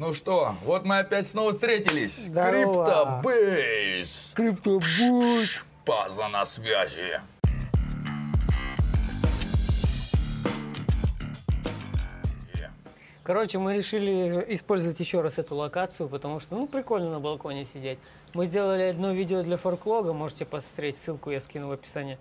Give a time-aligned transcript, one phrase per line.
[0.00, 2.24] Ну что, вот мы опять снова встретились.
[2.24, 3.20] Здорово.
[3.20, 4.32] Криптобейс.
[4.34, 5.66] Криптобус.
[5.84, 7.20] База на связи.
[13.22, 17.98] Короче, мы решили использовать еще раз эту локацию, потому что, ну, прикольно на балконе сидеть.
[18.32, 22.16] Мы сделали одно видео для форклога, можете посмотреть, ссылку я скину в описании.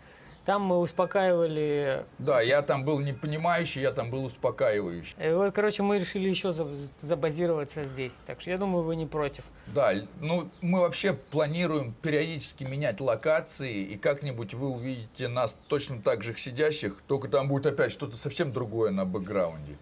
[0.50, 2.06] Там мы успокаивали...
[2.18, 5.16] Да, я там был не понимающий, я там был успокаивающий.
[5.24, 6.52] И вот, короче, мы решили еще
[6.98, 8.18] забазироваться здесь.
[8.26, 9.44] Так что я думаю, вы не против.
[9.68, 16.24] Да, ну мы вообще планируем периодически менять локации, и как-нибудь вы увидите нас точно так
[16.24, 19.78] же сидящих, только там будет опять что-то совсем другое на бэкграунде.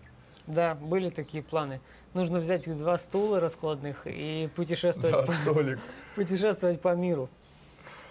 [0.48, 1.80] Да, были такие планы.
[2.14, 5.80] Нужно взять два стула раскладных и путешествовать, да, по,
[6.16, 7.30] путешествовать по миру.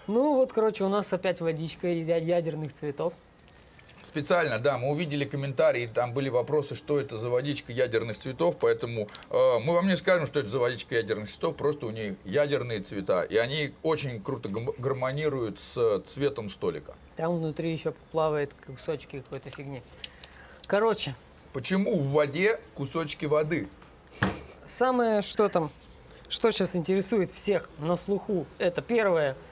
[0.07, 3.13] Ну вот, короче, у нас опять водичка из ядерных цветов.
[4.01, 9.09] Специально, да, мы увидели комментарии, там были вопросы, что это за водичка ядерных цветов, поэтому
[9.29, 12.79] э, мы вам не скажем, что это за водичка ядерных цветов, просто у нее ядерные
[12.79, 16.95] цвета, и они очень круто гармонируют с цветом столика.
[17.17, 19.83] Там внутри еще плавает кусочки какой-то фигни.
[20.67, 21.13] Короче.
[21.51, 23.67] Почему в воде кусочки воды?
[24.63, 25.69] Самое, что там,
[26.29, 29.35] что сейчас интересует всех на слуху, это первое–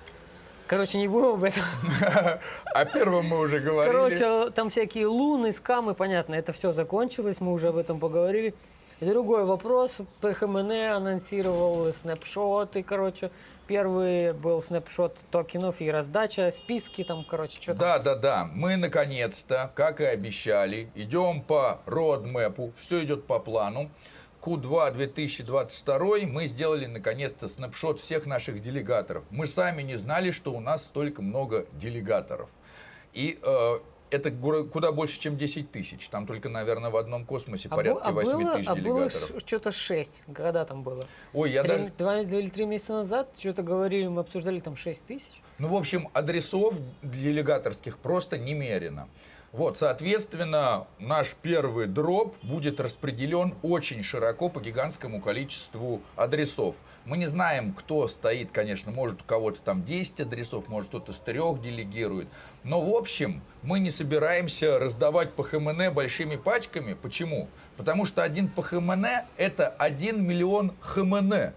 [0.67, 1.63] Короче, не будем об этом.
[2.73, 3.93] О первом мы уже говорили.
[3.93, 8.55] Короче, там всякие луны, скамы, понятно, это все закончилось, мы уже об этом поговорили.
[8.99, 10.01] Другой вопрос.
[10.21, 13.29] ПХМН анонсировал снапшоты, короче.
[13.67, 18.49] Первый был снапшот токенов и раздача, списки там, короче, что Да, да, да.
[18.53, 23.89] Мы наконец-то, как и обещали, идем по родмэпу, все идет по плану.
[24.45, 29.23] Q2 2022 мы сделали наконец-то снапшот всех наших делегаторов.
[29.31, 32.51] Мы сами не знали, что у нас столько много делегаторов.
[33.13, 33.79] И э,
[34.11, 36.09] это куда больше, чем 10 тысяч.
[36.09, 39.31] Там только, наверное, в одном космосе а порядка а 8 тысяч а делегаторов.
[39.31, 40.25] было что-то 6.
[40.31, 41.07] Когда там было?
[41.33, 41.91] Ой, я 3, даже...
[41.97, 45.41] Два или три месяца назад что-то говорили, мы обсуждали там 6 тысяч.
[45.57, 49.07] Ну, в общем, адресов делегаторских просто немерено.
[49.55, 56.75] Вот, соответственно, наш первый дроп будет распределен очень широко по гигантскому количеству адресов.
[57.05, 61.19] Мы не знаем, кто стоит, конечно, может у кого-то там 10 адресов, может кто-то с
[61.19, 62.27] трех делегирует.
[62.65, 66.93] Но в общем, мы не собираемся раздавать по ХМН большими пачками.
[66.93, 67.47] Почему?
[67.77, 69.05] Потому что один по ХМН
[69.37, 71.53] это 1 миллион ХМН.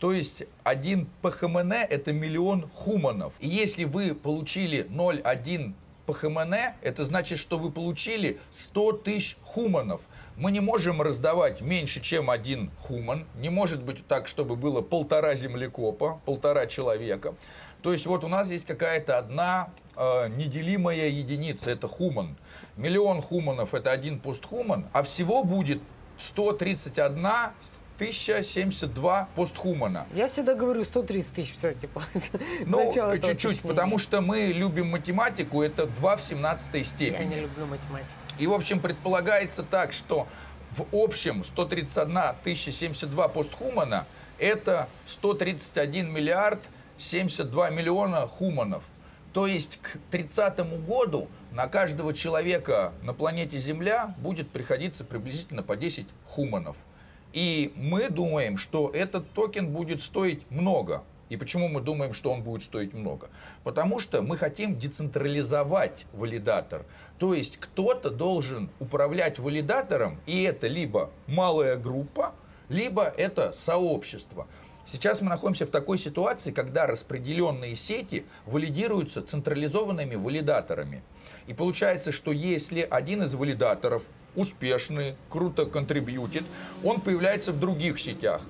[0.00, 3.32] То есть один ПХМН это миллион хуманов.
[3.38, 5.74] И если вы получили 0,1
[6.08, 10.00] по ХМН, это значит, что вы получили 100 тысяч хуманов.
[10.38, 13.26] Мы не можем раздавать меньше, чем один хуман.
[13.34, 17.34] Не может быть так, чтобы было полтора землекопа, полтора человека.
[17.82, 22.38] То есть вот у нас есть какая-то одна э, неделимая единица, это хуман.
[22.78, 25.82] Миллион хуманов это один постхуман, а всего будет
[26.18, 27.28] 131
[27.98, 30.06] 1072 постхумана.
[30.14, 32.02] Я всегда говорю 130 тысяч, все, типа.
[32.66, 37.22] Ну, чуть-чуть, потому что мы любим математику, это 2 в 17 степени.
[37.22, 38.14] Я не люблю математику.
[38.38, 40.28] И, в общем, предполагается так, что
[40.76, 44.06] в общем 131 1072 постхумана
[44.38, 46.60] это 131 миллиард
[46.98, 48.84] 72 миллиона хуманов.
[49.32, 55.76] То есть к 30 году на каждого человека на планете Земля будет приходиться приблизительно по
[55.76, 56.76] 10 хуманов.
[57.32, 61.04] И мы думаем, что этот токен будет стоить много.
[61.28, 63.28] И почему мы думаем, что он будет стоить много?
[63.62, 66.84] Потому что мы хотим децентрализовать валидатор.
[67.18, 72.34] То есть кто-то должен управлять валидатором, и это либо малая группа,
[72.68, 74.46] либо это сообщество.
[74.86, 81.02] Сейчас мы находимся в такой ситуации, когда распределенные сети валидируются централизованными валидаторами.
[81.46, 84.02] И получается, что если один из валидаторов
[84.38, 86.44] успешный, круто контрибьютит,
[86.84, 88.42] он появляется в других сетях.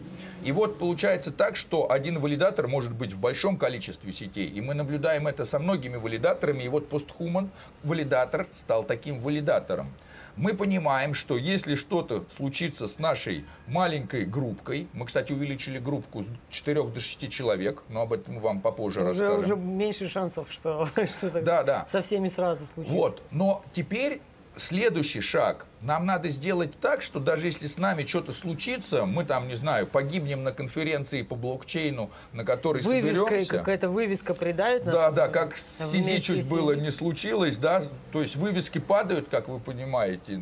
[0.44, 4.48] И вот получается так, что один валидатор может быть в большом количестве сетей.
[4.48, 6.62] И мы наблюдаем это со многими валидаторами.
[6.62, 7.50] И вот постхуман
[7.82, 9.92] валидатор стал таким валидатором.
[10.36, 16.28] Мы понимаем, что если что-то случится с нашей маленькой группкой, мы, кстати, увеличили группку с
[16.50, 19.40] 4 до 6 человек, но об этом мы вам попозже уже, расскажем.
[19.40, 21.84] Уже меньше шансов, что, что да, да.
[21.88, 22.96] со всеми сразу случится.
[22.96, 24.20] Вот, но теперь
[24.56, 25.66] следующий шаг.
[25.80, 29.86] Нам надо сделать так, что даже если с нами что-то случится, мы там, не знаю,
[29.86, 33.58] погибнем на конференции по блокчейну, на которой Вывеска, соберемся.
[33.58, 34.94] какая-то вывеска придавит нас.
[34.94, 37.82] Да, да, как с Сизи чуть было не случилось, да,
[38.12, 40.40] то есть вывески падают, как вы понимаете.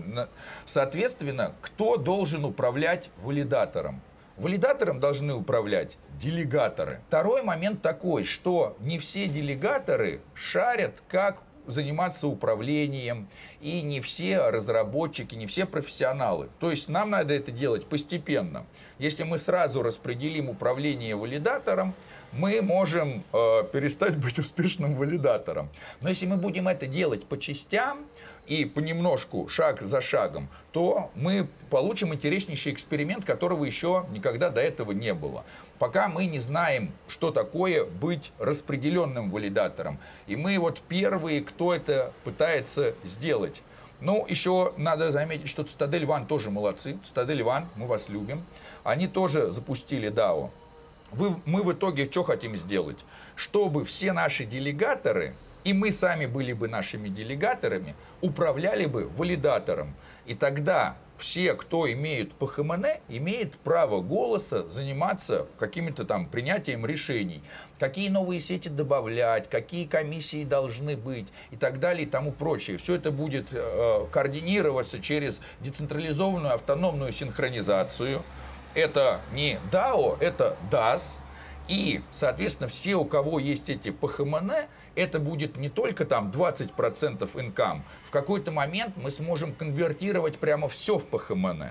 [0.64, 4.00] Соответственно, кто должен управлять валидатором?
[4.36, 7.00] Валидатором должны управлять делегаторы.
[7.08, 13.26] Второй момент такой, что не все делегаторы шарят, как заниматься управлением,
[13.60, 16.48] и не все разработчики, не все профессионалы.
[16.60, 18.66] То есть нам надо это делать постепенно.
[18.98, 21.94] Если мы сразу распределим управление валидатором,
[22.32, 25.68] мы можем э, перестать быть успешным валидатором.
[26.00, 28.06] Но если мы будем это делать по частям
[28.46, 34.92] и понемножку, шаг за шагом, то мы получим интереснейший эксперимент, которого еще никогда до этого
[34.92, 35.44] не было.
[35.78, 39.98] Пока мы не знаем, что такое быть распределенным валидатором.
[40.26, 43.62] И мы вот первые, кто это пытается сделать.
[44.00, 46.98] Ну, еще надо заметить, что Цитадель Ван тоже молодцы.
[47.04, 48.44] Цитадель Ван, мы вас любим.
[48.84, 50.50] Они тоже запустили DAO.
[51.12, 52.98] Вы, мы в итоге что хотим сделать?
[53.36, 55.34] Чтобы все наши делегаторы,
[55.66, 59.94] и мы сами были бы нашими делегаторами, управляли бы валидатором.
[60.24, 67.42] И тогда все, кто имеет ПХМН, имеет право голоса заниматься каким-то там принятием решений.
[67.80, 72.76] Какие новые сети добавлять, какие комиссии должны быть и так далее и тому прочее.
[72.76, 78.22] Все это будет э, координироваться через децентрализованную автономную синхронизацию
[78.76, 81.18] это не DAO, это DAS.
[81.66, 84.52] И, соответственно, все, у кого есть эти ПХМН,
[84.96, 87.84] это будет не только там 20% инкам.
[88.06, 91.62] В какой-то момент мы сможем конвертировать прямо все в ПХМН.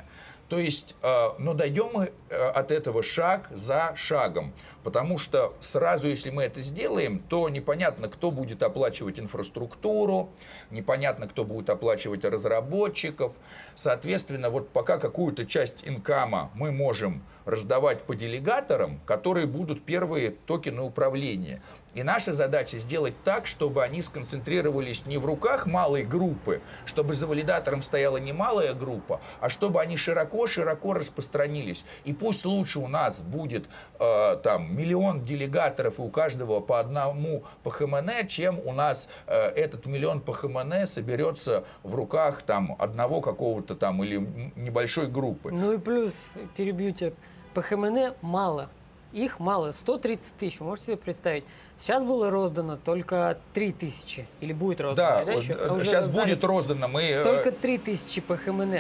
[0.48, 4.54] То есть, э, но дойдем мы э, от этого шаг за шагом.
[4.84, 10.30] Потому что сразу, если мы это сделаем, то непонятно, кто будет оплачивать инфраструктуру,
[10.70, 13.34] непонятно, кто будет оплачивать разработчиков.
[13.76, 20.82] Соответственно, вот пока какую-то часть инкама мы можем раздавать по делегаторам, которые будут первые токены
[20.82, 21.62] управления.
[21.94, 27.26] И наша задача сделать так, чтобы они сконцентрировались не в руках малой группы, чтобы за
[27.26, 31.86] валидатором стояла не малая группа, а чтобы они широко-широко распространились.
[32.04, 33.68] И пусть лучше у нас будет
[33.98, 39.48] э, там миллион делегаторов, и у каждого по одному по ХМН, чем у нас э,
[39.52, 44.18] этот миллион по ХМН соберется в руках там одного какого-то там или
[44.56, 45.52] небольшой группы.
[45.52, 47.14] Ну и плюс, перебью тебя,
[47.56, 48.70] по ХМН мало.
[49.16, 51.46] Их мало, 130 тысяч, вы можете себе представить.
[51.78, 55.24] Сейчас было роздано только 3 тысячи, или будет роздано, да?
[55.24, 55.54] да еще?
[55.54, 56.90] А сейчас будет роздано.
[56.90, 57.04] Мы...
[57.04, 58.74] Э, только 3 тысячи по ХМН.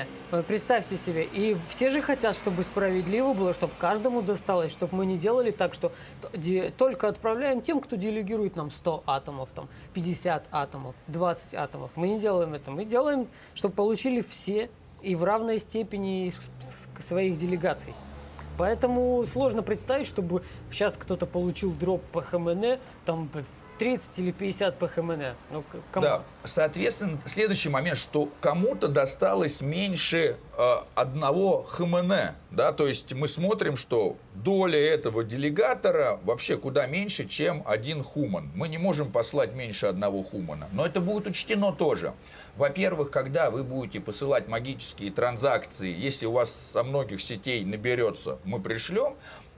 [0.45, 5.17] Представьте себе, и все же хотят, чтобы справедливо было, чтобы каждому досталось, чтобы мы не
[5.17, 5.93] делали так, что
[6.77, 11.91] только отправляем тем, кто делегирует нам 100 атомов, там, 50 атомов, 20 атомов.
[11.95, 14.69] Мы не делаем это, мы делаем, чтобы получили все
[15.01, 16.29] и в равной степени
[16.99, 17.93] своих делегаций.
[18.57, 23.29] Поэтому сложно представить, чтобы сейчас кто-то получил дроп по ХМН, там
[23.77, 25.21] 30 или 50 по ХМН.
[25.51, 26.05] Ну, кому?
[26.05, 32.13] Да, соответственно, следующий момент, что кому-то досталось меньше э, одного ХМН,
[32.51, 38.51] да, то есть мы смотрим, что доля этого делегатора вообще куда меньше, чем один хуман.
[38.55, 42.13] Мы не можем послать меньше одного хумана, но это будет учтено тоже.
[42.55, 48.61] Во-первых, когда вы будете посылать магические транзакции, если у вас со многих сетей наберется, мы
[48.61, 49.15] пришлем.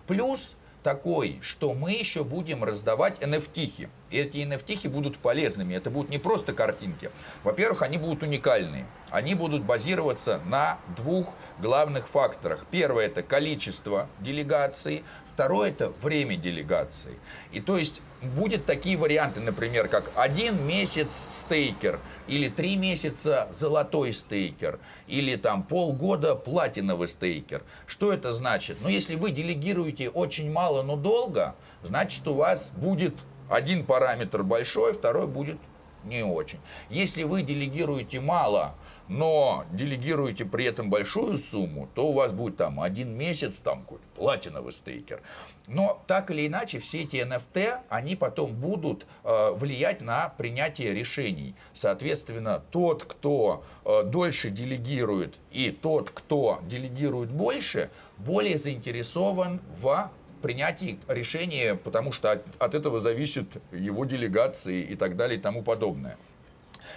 [0.08, 3.90] Плюс такой, что мы еще будем раздавать NFT.
[4.07, 5.74] И эти NFT будут полезными.
[5.74, 7.12] Это будут не просто картинки.
[7.44, 8.86] Во-первых, они будут уникальные.
[9.10, 12.66] Они будут базироваться на двух главных факторах.
[12.72, 15.04] Первое это количество делегаций.
[15.34, 17.20] Второе это время делегации.
[17.52, 24.14] И то есть будет такие варианты, например, как один месяц стейкер, или три месяца золотой
[24.14, 27.62] стейкер, или там полгода платиновый стейкер.
[27.86, 28.78] Что это значит?
[28.82, 33.14] Ну, если вы делегируете очень мало, но долго, значит, у вас будет
[33.50, 35.58] один параметр большой, второй будет
[36.04, 36.60] не очень.
[36.90, 38.76] Если вы делегируете мало,
[39.08, 44.04] но делегируете при этом большую сумму, то у вас будет там один месяц, там какой-то
[44.16, 45.22] платиновый стейкер.
[45.68, 51.56] Но так или иначе, все эти NFT, они потом будут э, влиять на принятие решений.
[51.74, 61.00] Соответственно, тот, кто э, дольше делегирует, и тот, кто делегирует больше, более заинтересован в принятии
[61.08, 66.18] решения, потому что от, от этого зависит его делегации и так далее и тому подобное.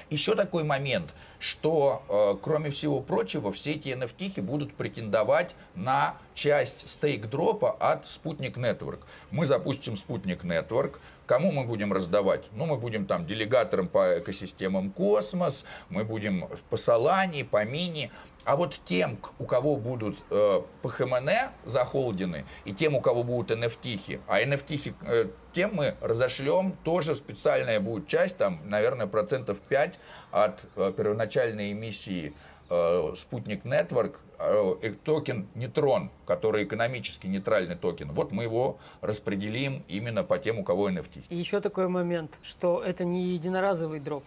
[0.09, 6.91] Еще такой момент, что, э, кроме всего прочего, все эти NFT будут претендовать на часть
[6.91, 9.01] стейк-дропа от Спутник Network.
[9.31, 10.99] Мы запустим Спутник Network,
[11.31, 12.49] Кому мы будем раздавать?
[12.57, 18.11] Ну, мы будем там делегатором по экосистемам Космос, мы будем по Solani, по Мини.
[18.45, 21.29] А вот тем, у кого будут э, PHMN
[21.67, 27.81] захолдены, и тем, у кого будут NFT, а NFT э, тем мы разошлем, тоже специальная
[27.81, 29.99] будет часть, там, наверное, процентов 5
[30.31, 32.33] от э, первоначальной эмиссии
[32.71, 40.25] э, Sputnik Network, э, токен Нейтрон, который экономически нейтральный токен, вот мы его распределим именно
[40.25, 41.25] по тем, у кого NFT.
[41.29, 44.25] И еще такой момент, что это не единоразовый дроп.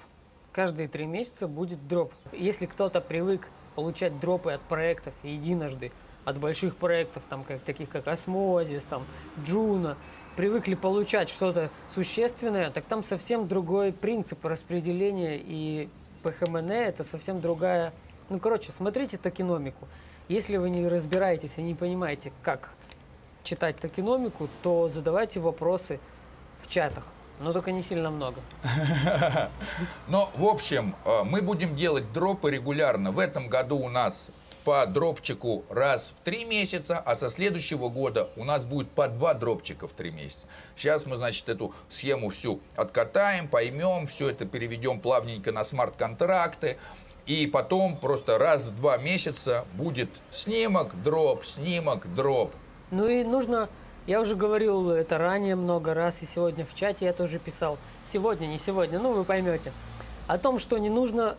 [0.52, 2.14] каждые три месяца будет дроп.
[2.32, 5.92] Если кто-то привык получать дропы от проектов единожды,
[6.26, 9.06] от больших проектов, там, как, таких как Osmosis, там,
[9.44, 9.98] Juno,
[10.36, 15.90] привыкли получать что-то существенное, так там совсем другой принцип распределения и
[16.24, 17.94] PHMN это совсем другая...
[18.30, 19.88] Ну, короче, смотрите токеномику.
[20.30, 22.70] Если вы не разбираетесь и не понимаете, как
[23.44, 26.00] читать токеномику, то задавайте вопросы
[26.60, 27.12] в чатах.
[27.40, 28.42] Но только не сильно много.
[30.08, 33.12] Но, в общем, э, мы будем делать дропы регулярно.
[33.12, 34.30] В этом году у нас
[34.64, 39.34] по дропчику раз в три месяца, а со следующего года у нас будет по два
[39.34, 40.48] дропчика в три месяца.
[40.76, 46.78] Сейчас мы, значит, эту схему всю откатаем, поймем, все это переведем плавненько на смарт-контракты.
[47.26, 52.54] И потом просто раз в два месяца будет снимок, дроп, снимок, дроп.
[52.92, 53.70] Ну и нужно
[54.06, 57.78] я уже говорил это ранее много раз, и сегодня в чате я тоже писал.
[58.04, 59.72] Сегодня, не сегодня, ну вы поймете.
[60.28, 61.38] О том, что не нужно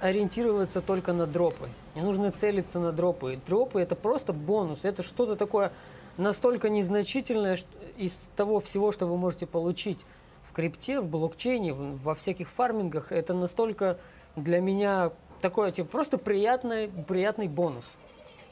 [0.00, 1.68] ориентироваться только на дропы.
[1.94, 3.40] Не нужно целиться на дропы.
[3.46, 4.84] Дропы это просто бонус.
[4.84, 5.72] Это что-то такое
[6.16, 7.58] настолько незначительное
[7.96, 10.04] из того всего, что вы можете получить
[10.42, 13.12] в крипте, в блокчейне, во всяких фармингах.
[13.12, 13.98] Это настолько
[14.36, 17.84] для меня такой типа просто приятный, приятный бонус.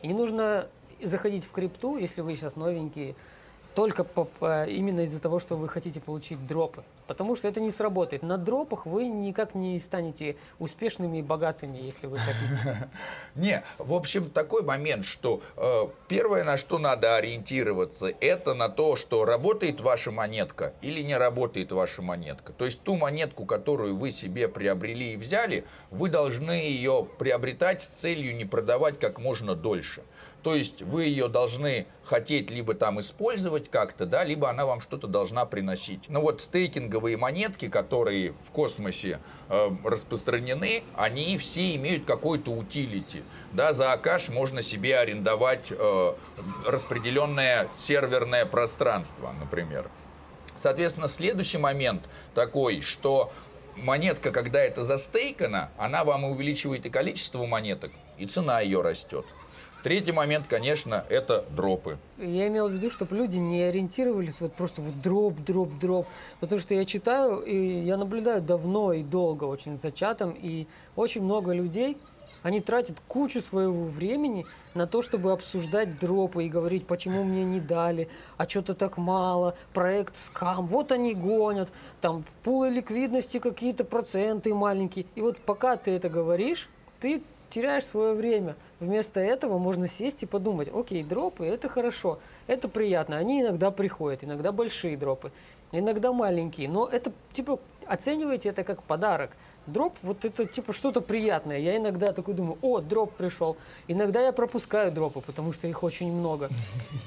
[0.03, 0.67] И не нужно
[1.03, 3.17] заходить в крипту, если вы сейчас новенькие,
[3.75, 6.85] только по, именно из-за того, что вы хотите получить дропы.
[7.07, 8.23] Потому что это не сработает.
[8.23, 12.89] На дропах вы никак не станете успешными и богатыми, если вы хотите.
[13.35, 18.97] Не, в общем, такой момент, что э, первое, на что надо ориентироваться, это на то,
[18.97, 22.53] что работает ваша монетка или не работает ваша монетка.
[22.53, 27.89] То есть ту монетку, которую вы себе приобрели и взяли, вы должны ее приобретать с
[27.89, 30.03] целью не продавать как можно дольше.
[30.45, 35.07] То есть вы ее должны хотеть либо там использовать как-то, да, либо она вам что-то
[35.07, 36.05] должна приносить.
[36.09, 43.23] Ну вот стейкинговые монетки, которые в космосе э, распространены, они все имеют какой-то утилити.
[43.53, 46.15] Да, за Акаш можно себе арендовать э,
[46.67, 49.91] распределенное серверное пространство, например.
[50.57, 52.03] Соответственно, следующий момент
[52.35, 53.33] такой, что
[53.77, 59.25] монетка, когда это застейкана, она вам увеличивает и количество монеток, и цена ее растет.
[59.85, 61.99] Третий момент, конечно, это дропы.
[62.17, 66.07] Я имел в виду, чтобы люди не ориентировались вот просто вот дроп, дроп, дроп.
[66.41, 71.23] Потому что я читаю, и я наблюдаю давно и долго очень за чатом, и очень
[71.23, 71.99] много людей,
[72.43, 77.61] они тратят кучу своего времени на то, чтобы обсуждать дропы и говорить, почему мне не
[77.61, 84.55] дали, а что-то так мало, проект скам, вот они гонят, там пулы ликвидности какие-то проценты
[84.55, 85.05] маленькие.
[85.15, 87.23] И вот пока ты это говоришь, ты
[87.55, 88.57] теряешь свое время.
[88.81, 92.19] Вместо этого можно сесть и подумать, окей, дропы, это хорошо,
[92.49, 93.17] это приятно.
[93.17, 95.31] Они иногда приходят, иногда большие дропы,
[95.71, 96.69] иногда маленькие.
[96.69, 99.31] Но это, типа, оценивайте это как подарок.
[99.67, 101.59] Дроп, вот это типа что-то приятное.
[101.59, 103.57] Я иногда такой думаю, о, дроп пришел.
[103.89, 106.51] Иногда я пропускаю дропы, потому что их очень много.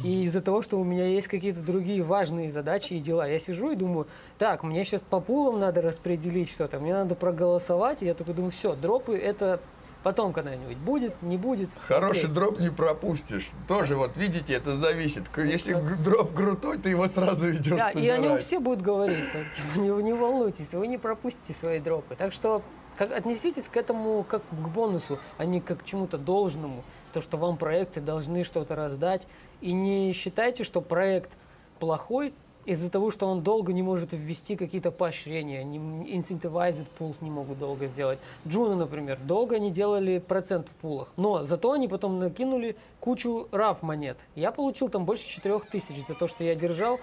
[0.04, 3.70] И из-за того, что у меня есть какие-то другие важные задачи и дела, я сижу
[3.70, 4.08] и думаю,
[4.40, 8.02] так, мне сейчас по пулам надо распределить что-то, мне надо проголосовать.
[8.02, 9.60] И я такой думаю, все, дропы это
[10.08, 11.72] Потом когда-нибудь будет, не будет.
[11.86, 13.50] Хороший дроп не пропустишь.
[13.68, 15.24] Тоже вот видите, это зависит.
[15.36, 18.06] Если дроп крутой, ты его сразу идешь да, собирать.
[18.06, 19.26] И о нем все будут говорить.
[19.76, 22.16] Не, не волнуйтесь, вы не пропустите свои дропы.
[22.16, 22.62] Так что
[22.96, 26.86] как, отнеситесь к этому как к бонусу, а не как к чему-то должному.
[27.12, 29.28] То, что вам проекты должны что-то раздать.
[29.60, 31.38] И не считайте, что проект
[31.80, 32.34] плохой,
[32.68, 37.58] из-за того, что он долго не может ввести какие-то поощрения, не, incentivized pools не могут
[37.58, 38.20] долго сделать.
[38.46, 43.78] Джуна, например, долго не делали процент в пулах, но зато они потом накинули кучу RAF
[43.82, 44.28] монет.
[44.36, 47.00] Я получил там больше 4000 за то, что я держал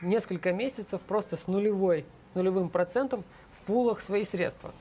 [0.00, 4.72] несколько месяцев просто с нулевой, с нулевым процентом в пулах свои средства.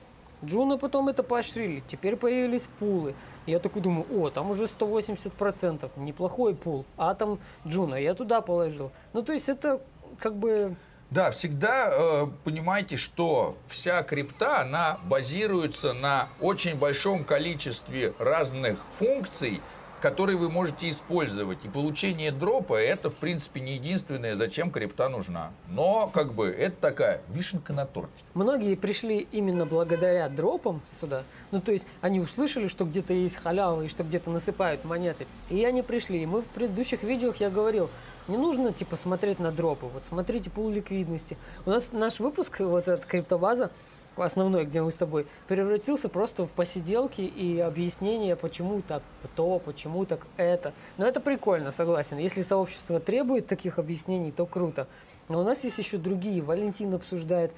[0.45, 3.13] Juno потом это поощрили, теперь появились пулы.
[3.45, 6.85] Я такой думаю, о, там уже 180%, неплохой пул.
[6.97, 8.91] А там Juno, я туда положил.
[9.13, 9.81] Ну, то есть это
[10.19, 10.75] как бы...
[11.11, 19.61] Да, всегда э, понимайте, что вся крипта, она базируется на очень большом количестве разных функций,
[20.03, 21.59] которые вы можете использовать.
[21.63, 25.51] И получение дропа это, в принципе, не единственное, зачем крипта нужна.
[25.69, 28.11] Но, как бы, это такая вишенка на торте.
[28.33, 31.23] Многие пришли именно благодаря дропам сюда.
[31.51, 35.25] Ну, то есть, они услышали, что где-то есть халява и что где-то насыпают монеты.
[35.49, 36.23] И они пришли.
[36.23, 37.89] И мы в предыдущих видео я говорил,
[38.27, 39.87] не нужно, типа, смотреть на дропы.
[39.87, 41.37] Вот смотрите пул ликвидности.
[41.65, 43.71] У нас наш выпуск, вот эта криптобаза,
[44.15, 49.03] основной, где мы с тобой, превратился просто в посиделки и объяснения, почему так
[49.35, 50.73] то, почему так это.
[50.97, 52.17] Но это прикольно, согласен.
[52.17, 54.87] Если сообщество требует таких объяснений, то круто.
[55.29, 56.41] Но у нас есть еще другие.
[56.41, 57.51] Валентин обсуждает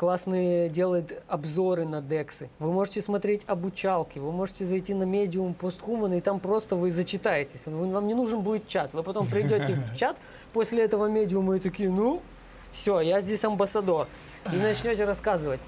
[0.00, 2.48] классные делает обзоры на дексы.
[2.58, 7.66] Вы можете смотреть обучалки, вы можете зайти на медиум постхуман, и там просто вы зачитаетесь.
[7.66, 8.94] Вам не нужен будет чат.
[8.94, 10.16] Вы потом придете в чат
[10.54, 12.22] после этого медиума и такие, ну,
[12.72, 14.08] все, я здесь амбассадор.
[14.50, 15.60] И начнете рассказывать.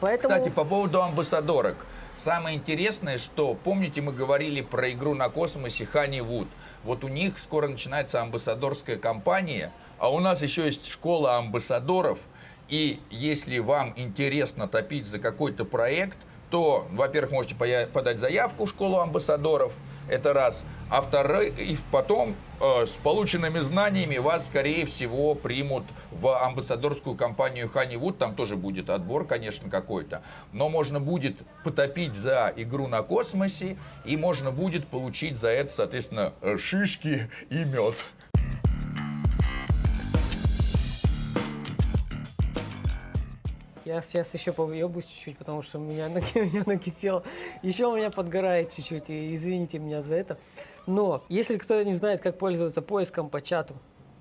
[0.00, 0.34] Поэтому...
[0.34, 1.86] Кстати, по поводу амбассадорок.
[2.18, 6.48] Самое интересное, что, помните, мы говорили про игру на космосе Хани Вуд.
[6.84, 12.18] Вот у них скоро начинается амбассадорская кампания, а у нас еще есть школа амбассадоров–
[12.68, 16.16] и если вам интересно топить за какой-то проект,
[16.50, 19.72] то, во-первых, можете подать заявку в школу амбассадоров,
[20.08, 20.64] это раз.
[20.90, 27.70] А второе, и потом э, с полученными знаниями вас, скорее всего, примут в амбассадорскую компанию
[27.74, 28.18] Honeywood.
[28.18, 30.22] Там тоже будет отбор, конечно, какой-то.
[30.52, 36.34] Но можно будет потопить за игру на космосе, и можно будет получить за это, соответственно,
[36.58, 37.96] шишки и мед.
[43.84, 47.22] Я сейчас еще повъебусь чуть-чуть, потому что у меня, у меня накипело.
[47.62, 50.38] Еще у меня подгорает чуть-чуть, и извините меня за это.
[50.86, 53.74] Но, если кто не знает, как пользоваться поиском по чату,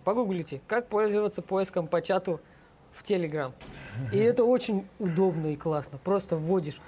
[0.04, 2.42] погуглите, как пользоваться поиском по чату
[2.92, 3.54] в Telegram.
[4.12, 5.98] И это очень удобно и классно.
[5.98, 6.82] Просто вводишь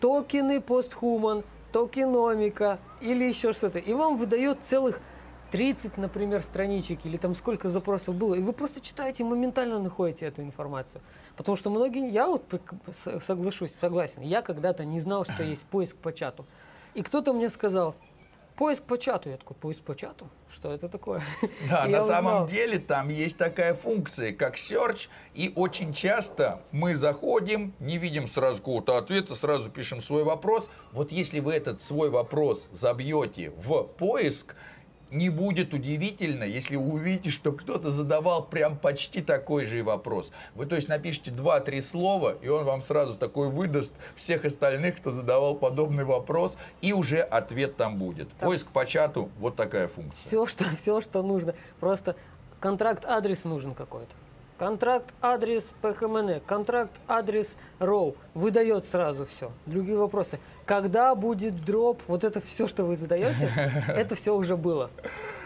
[0.00, 3.78] токены постхуман, токеномика или еще что-то.
[3.78, 5.00] И вам выдает целых
[5.50, 10.26] 30, например, страничек или там сколько запросов было, и вы просто читаете и моментально находите
[10.26, 11.00] эту информацию.
[11.36, 12.44] Потому что многие, я вот
[12.92, 16.46] соглашусь, согласен, я когда-то не знал, что есть поиск по чату.
[16.94, 17.94] И кто-то мне сказал,
[18.60, 19.30] поиск по чату.
[19.30, 20.28] Я такой, поиск по чату?
[20.50, 21.22] Что это такое?
[21.70, 27.72] Да, на самом деле там есть такая функция, как search, и очень часто мы заходим,
[27.80, 30.68] не видим сразу какого-то ответа, сразу пишем свой вопрос.
[30.92, 34.54] Вот если вы этот свой вопрос забьете в поиск,
[35.10, 40.30] не будет удивительно, если увидите, что кто-то задавал прям почти такой же вопрос.
[40.54, 45.10] Вы, то есть, напишите 2-3 слова, и он вам сразу такой выдаст всех остальных, кто
[45.10, 48.28] задавал подобный вопрос, и уже ответ там будет.
[48.38, 48.48] Так.
[48.48, 50.14] Поиск по чату, вот такая функция.
[50.14, 51.54] Все, что, все, что нужно.
[51.80, 52.16] Просто
[52.60, 54.14] контракт-адрес нужен какой-то.
[54.60, 58.14] Контракт, адрес ПХМН, контракт, адрес РОУ.
[58.34, 59.52] Выдает сразу все.
[59.64, 60.38] Другие вопросы.
[60.66, 62.02] Когда будет дроп?
[62.08, 63.50] Вот это все, что вы задаете,
[63.88, 64.90] это все уже было.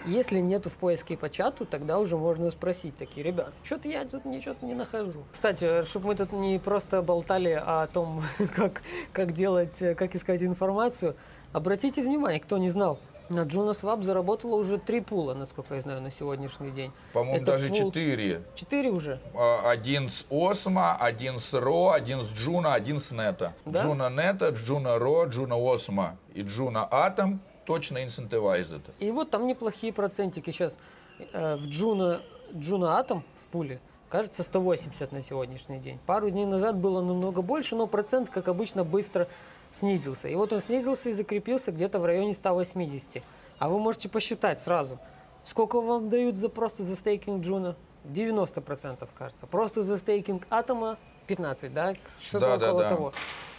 [0.04, 4.24] Если нету в поиске по чату, тогда уже можно спросить такие, ребят, что-то я тут
[4.24, 5.22] ничего не нахожу.
[5.30, 8.20] Кстати, чтобы мы тут не просто болтали о том,
[8.56, 11.14] как, как делать, как искать информацию,
[11.52, 16.10] обратите внимание, кто не знал, на JunoSwap заработала уже три пула, насколько я знаю, на
[16.10, 16.92] сегодняшний день.
[17.12, 17.76] По-моему, даже пул...
[17.76, 18.42] четыре.
[18.54, 19.20] Четыре уже?
[19.34, 23.54] А, один с Osmo, один с RAW, один с Juno, один с Neta.
[23.64, 23.82] Да?
[23.82, 28.82] Juno Neta, Juno RAW, Juno Osmo и Juno Atom точно incentivized.
[28.98, 30.76] И вот там неплохие процентики сейчас.
[31.32, 32.20] Э, в Juno,
[32.52, 33.80] Juno Atom в пуле
[34.14, 35.98] кажется 180 на сегодняшний день.
[36.06, 39.26] Пару дней назад было намного больше, но процент, как обычно, быстро
[39.72, 40.28] снизился.
[40.28, 43.24] И вот он снизился и закрепился где-то в районе 180.
[43.58, 45.00] А вы можете посчитать сразу,
[45.42, 47.74] сколько вам дают за просто за стейкинг Juno?
[48.04, 49.48] 90% кажется.
[49.48, 50.96] Просто за стейкинг атома
[51.26, 51.94] 15, да?
[52.20, 52.94] Что-то да, около да, да.
[52.94, 53.12] того.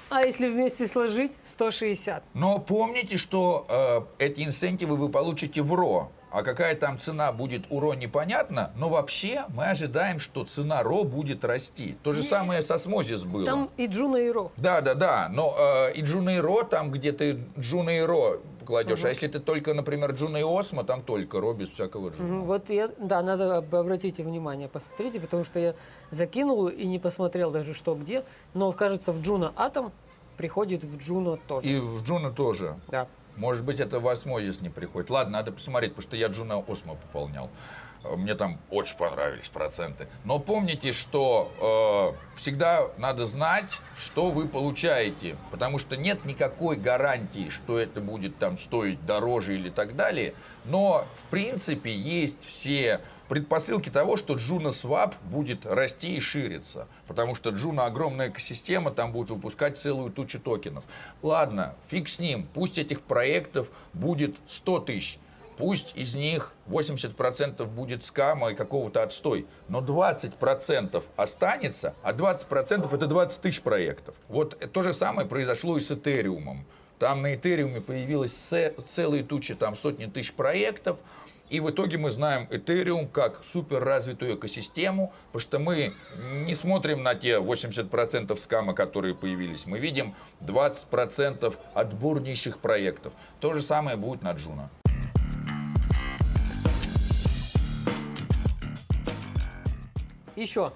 [0.09, 2.23] А если вместе сложить, 160.
[2.33, 7.63] Но помните, что э, эти инсентивы вы получите в RAW а какая там цена будет
[7.69, 11.97] у RAW непонятно, но вообще мы ожидаем, что цена RAW будет расти.
[12.03, 13.45] То же и, самое с Osmosis было.
[13.45, 14.51] Там и Джуна и РО.
[14.57, 18.41] Да, да, да, но э, и Джуна и РО, там где ты Джуна и РО
[18.65, 19.07] кладешь, угу.
[19.07, 22.39] а если ты только, например, Juno и Osmo, там только RAW без всякого Juno.
[22.39, 25.73] Угу, вот я, да, надо обратите внимание, посмотрите, потому что я
[26.09, 29.93] закинул и не посмотрел даже что где, но кажется в Juno Atom
[30.35, 31.69] приходит в Juno тоже.
[31.69, 32.75] И в Juno тоже.
[32.89, 33.07] Да.
[33.35, 35.09] Может быть, это в Osmosis не приходит.
[35.09, 37.49] Ладно, надо посмотреть, потому что я Juno Osmo пополнял.
[38.15, 40.07] Мне там очень понравились проценты.
[40.23, 45.35] Но помните, что э, всегда надо знать, что вы получаете.
[45.51, 50.35] Потому что нет никакой гарантии, что это будет там стоить дороже или так далее.
[50.65, 56.87] Но, в принципе, есть все предпосылки того, что Juno Swap будет расти и шириться.
[57.07, 60.83] Потому что Juno огромная экосистема, там будет выпускать целую тучу токенов.
[61.21, 65.19] Ладно, фиг с ним, пусть этих проектов будет 100 тысяч.
[65.57, 73.07] Пусть из них 80% будет скама и какого-то отстой, но 20% останется, а 20% это
[73.07, 74.15] 20 тысяч проектов.
[74.27, 76.65] Вот то же самое произошло и с Этериумом.
[76.99, 80.97] Там на Этериуме появилась целая туча, там сотни тысяч проектов,
[81.49, 85.93] и в итоге мы знаем Ethereum как супер развитую экосистему, потому что мы
[86.45, 89.67] не смотрим на те 80% скама, которые появились.
[89.67, 93.13] Мы видим 20% отборнейших проектов.
[93.39, 94.71] То же самое будет на Джуна.
[100.35, 100.73] Еще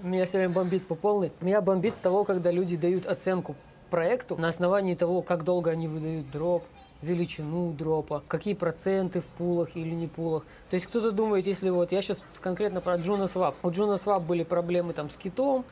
[0.00, 1.32] Меня сегодня бомбит по полной.
[1.40, 3.56] Меня бомбит с того, когда люди дают оценку
[3.90, 6.64] проекту на основании того, как долго они выдают дроп,
[7.02, 10.44] величину дропа, какие проценты в пулах или не пулах.
[10.70, 13.54] То есть кто-то думает, если вот я сейчас конкретно про Juno Swap.
[13.62, 15.64] У Juno Swap были проблемы там с китом,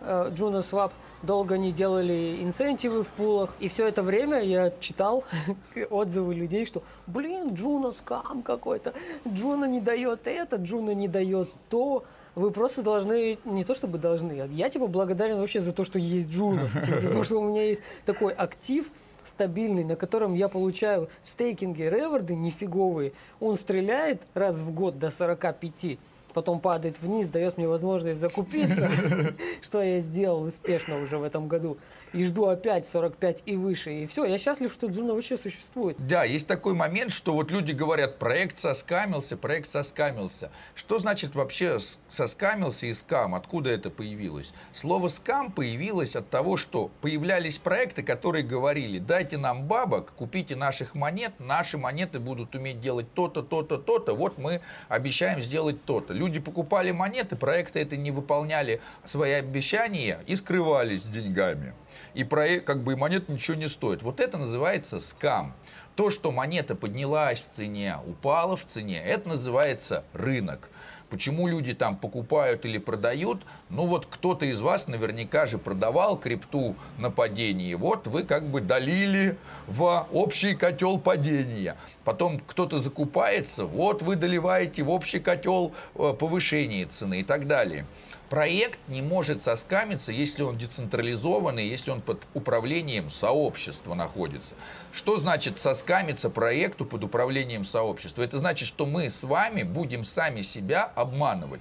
[0.00, 0.92] э, Juno Swap
[1.22, 3.54] долго не делали инсентивы в пулах.
[3.60, 5.24] И все это время я читал
[5.90, 8.92] отзывы людей, что, блин, Juno скам какой-то,
[9.24, 12.04] Juno не дает это, Juno не дает то.
[12.34, 16.28] Вы просто должны, не то чтобы должны, я типа благодарен вообще за то, что есть
[16.28, 16.66] Juno,
[17.00, 18.90] за то, что у меня есть такой актив,
[19.24, 23.12] стабильный, на котором я получаю в стейкинге реворды нифиговые.
[23.40, 25.98] Он стреляет раз в год до 45
[26.32, 28.90] потом падает вниз, дает мне возможность закупиться,
[29.62, 31.78] что я сделал успешно уже в этом году.
[32.12, 33.92] И жду опять 45 и выше.
[33.92, 35.96] И все, я счастлив, что Джуна вообще существует.
[35.98, 40.50] Да, есть такой момент, что вот люди говорят, проект соскамился, проект соскамился.
[40.74, 43.34] Что значит вообще соскамился и скам?
[43.34, 44.52] Откуда это появилось?
[44.72, 50.94] Слово скам появилось от того, что появлялись проекты, которые говорили, дайте нам бабок, купите наших
[50.94, 56.38] монет, наши монеты будут уметь делать то-то, то-то, то-то, вот мы обещаем сделать то-то люди
[56.38, 61.74] покупали монеты, проекты это не выполняли свои обещания и скрывались с деньгами.
[62.14, 64.02] И проект, как бы монет ничего не стоит.
[64.02, 65.52] Вот это называется скам.
[65.96, 70.70] То, что монета поднялась в цене, упала в цене, это называется рынок.
[71.12, 73.42] Почему люди там покупают или продают?
[73.68, 77.74] Ну вот кто-то из вас наверняка же продавал крипту на падении.
[77.74, 81.76] Вот вы как бы долили в общий котел падения.
[82.04, 87.84] Потом кто-то закупается, вот вы доливаете в общий котел э, повышения цены и так далее
[88.32, 94.54] проект не может соскамиться, если он децентрализованный, если он под управлением сообщества находится.
[94.90, 98.22] Что значит соскамиться проекту под управлением сообщества?
[98.22, 101.60] Это значит, что мы с вами будем сами себя обманывать.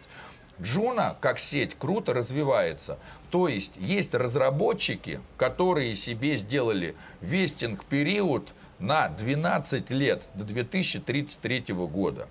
[0.61, 2.97] Джуна, как сеть, круто развивается.
[3.31, 8.47] То есть есть разработчики, которые себе сделали вестинг-период
[8.81, 12.27] на 12 лет до 2033 года.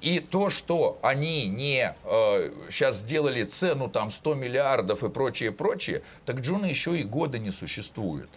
[0.00, 6.02] И то, что они не э, сейчас сделали цену там 100 миллиардов и прочее, прочее,
[6.24, 8.30] так Juno еще и года не существует.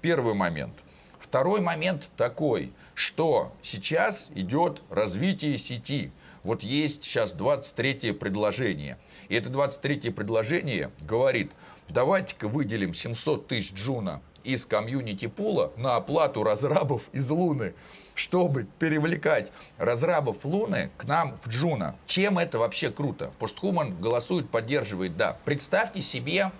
[0.00, 0.74] Первый момент.
[1.18, 6.12] Второй момент такой, что сейчас идет развитие сети.
[6.44, 8.96] Вот есть сейчас 23 предложение.
[9.28, 11.50] И это 23 предложение говорит,
[11.88, 17.74] давайте-ка выделим 700 тысяч Juno из комьюнити пула на оплату разрабов из Луны
[18.14, 21.96] чтобы привлекать разрабов Луны к нам в Juno.
[22.06, 23.32] Чем это вообще круто?
[23.38, 25.38] Posthuman голосует, поддерживает, да.
[25.44, 26.52] Представьте себе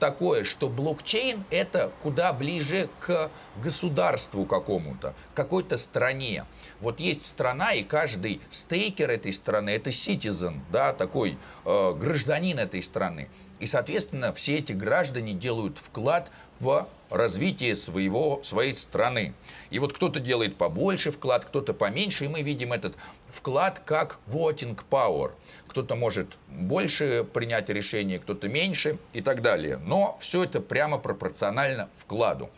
[0.00, 3.30] такое, что блокчейн это куда ближе к
[3.62, 6.44] государству какому-то, какой-то стране.
[6.80, 12.82] Вот есть страна, и каждый стейкер этой страны это citizen, да, такой э, гражданин этой
[12.82, 13.28] страны.
[13.60, 19.34] И, соответственно, все эти граждане делают вклад в развитие своего, своей страны.
[19.70, 22.94] И вот кто-то делает побольше вклад, кто-то поменьше, и мы видим этот
[23.30, 25.32] вклад как voting power.
[25.68, 29.78] Кто-то может больше принять решение, кто-то меньше и так далее.
[29.84, 32.50] Но все это прямо пропорционально вкладу.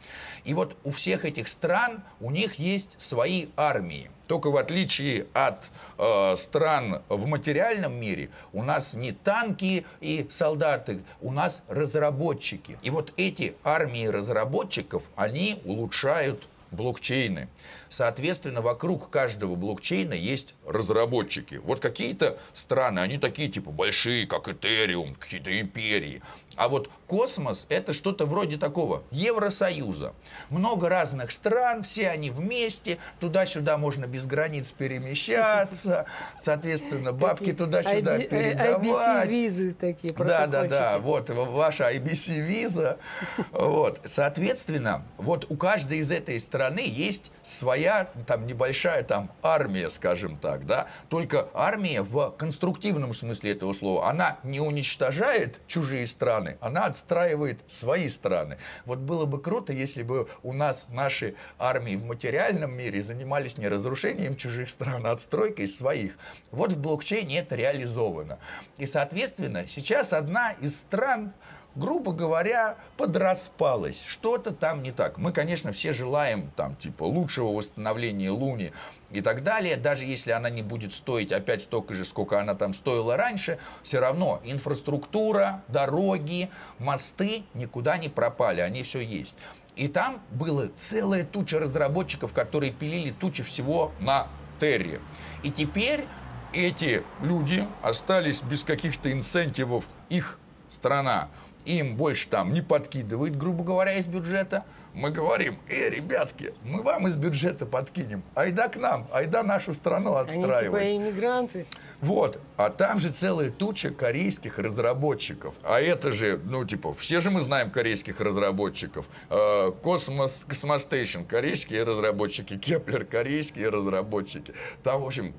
[0.45, 4.11] И вот у всех этих стран, у них есть свои армии.
[4.27, 11.03] Только в отличие от э, стран в материальном мире, у нас не танки и солдаты,
[11.21, 12.79] у нас разработчики.
[12.83, 17.49] И вот эти армии разработчиков, они улучшают блокчейны.
[17.89, 21.57] Соответственно, вокруг каждого блокчейна есть разработчики.
[21.57, 26.23] Вот какие-то страны, они такие типа большие, как Этериум, какие-то империи.
[26.57, 30.13] А вот космос это что-то вроде такого Евросоюза.
[30.51, 36.07] Много разных стран, все они вместе, туда-сюда можно без границ перемещаться,
[36.39, 38.87] соответственно, бабки туда-сюда э, передавать.
[38.87, 42.99] IBC-визы такие, Да, да, да, вот ваша IBC-виза.
[43.53, 50.37] Вот, соответственно, вот у каждой из этой страны есть своя там небольшая там армия, скажем
[50.37, 56.57] так, да, только армия в конструктивном смысле этого слова, она не уничтожает чужие страны, страны,
[56.61, 58.57] она отстраивает свои страны.
[58.85, 63.69] Вот было бы круто, если бы у нас наши армии в материальном мире занимались не
[63.69, 66.17] разрушением чужих стран, а отстройкой своих.
[66.51, 68.39] Вот в блокчейне это реализовано.
[68.79, 71.33] И, соответственно, сейчас одна из стран
[71.81, 74.05] грубо говоря, подраспалась.
[74.07, 75.19] Что-то там не так.
[75.19, 78.73] Мы, конечно, все желаем там, типа, лучшего восстановления Луни
[79.11, 79.77] и так далее.
[79.77, 83.99] Даже если она не будет стоить опять столько же, сколько она там стоила раньше, все
[83.99, 89.37] равно инфраструктура, дороги, мосты никуда не пропали, они все есть.
[89.75, 94.29] И там было целая туча разработчиков, которые пилили тучи всего на
[94.61, 95.01] Терре.
[95.43, 96.05] И теперь
[96.53, 100.39] эти люди остались без каких-то инсентивов их
[100.69, 101.29] страна
[101.65, 107.07] им больше там не подкидывает, грубо говоря, из бюджета, мы говорим, э, ребятки, мы вам
[107.07, 110.83] из бюджета подкинем, айда к нам, айда нашу страну отстраивать.
[110.83, 111.67] Они типа иммигранты.
[112.01, 115.55] Вот, а там же целая туча корейских разработчиков.
[115.63, 119.07] А это же, ну, типа, все же мы знаем корейских разработчиков.
[119.29, 124.55] Э, Cosmos, Cosmostation, корейские разработчики, Keplr, корейские разработчики.
[124.83, 125.35] Там, в общем,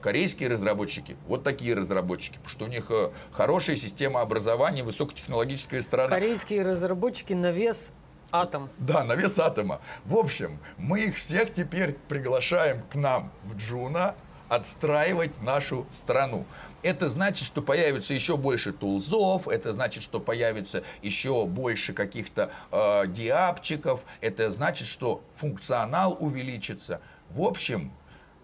[0.00, 6.08] корейские разработчики, вот такие разработчики, потому что у них э, хорошая система образования, высокотехнологическая страна.
[6.08, 7.92] Корейские разработчики на вес
[8.32, 8.68] атома.
[8.78, 9.80] Да, на вес атома.
[10.04, 14.16] В общем, мы их всех теперь приглашаем к нам в Juno
[14.48, 16.44] отстраивать нашу страну.
[16.82, 23.06] Это значит, что появится еще больше тулзов, это значит, что появится еще больше каких-то э,
[23.06, 27.00] диапчиков, это значит, что функционал увеличится.
[27.30, 27.92] В общем,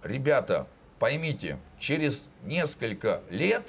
[0.02, 0.68] ребята,
[1.00, 3.66] поймите, через несколько лет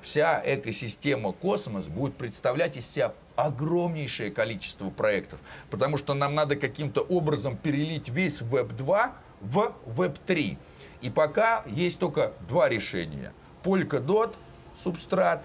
[0.00, 5.38] вся экосистема космос будет представлять из себя огромнейшее количество проектов,
[5.70, 10.58] потому что нам надо каким-то образом перелить весь Web 2 в Web 3.
[11.02, 13.32] И пока есть только два решения.
[13.62, 14.34] Polkadot,
[14.74, 15.44] субстрат,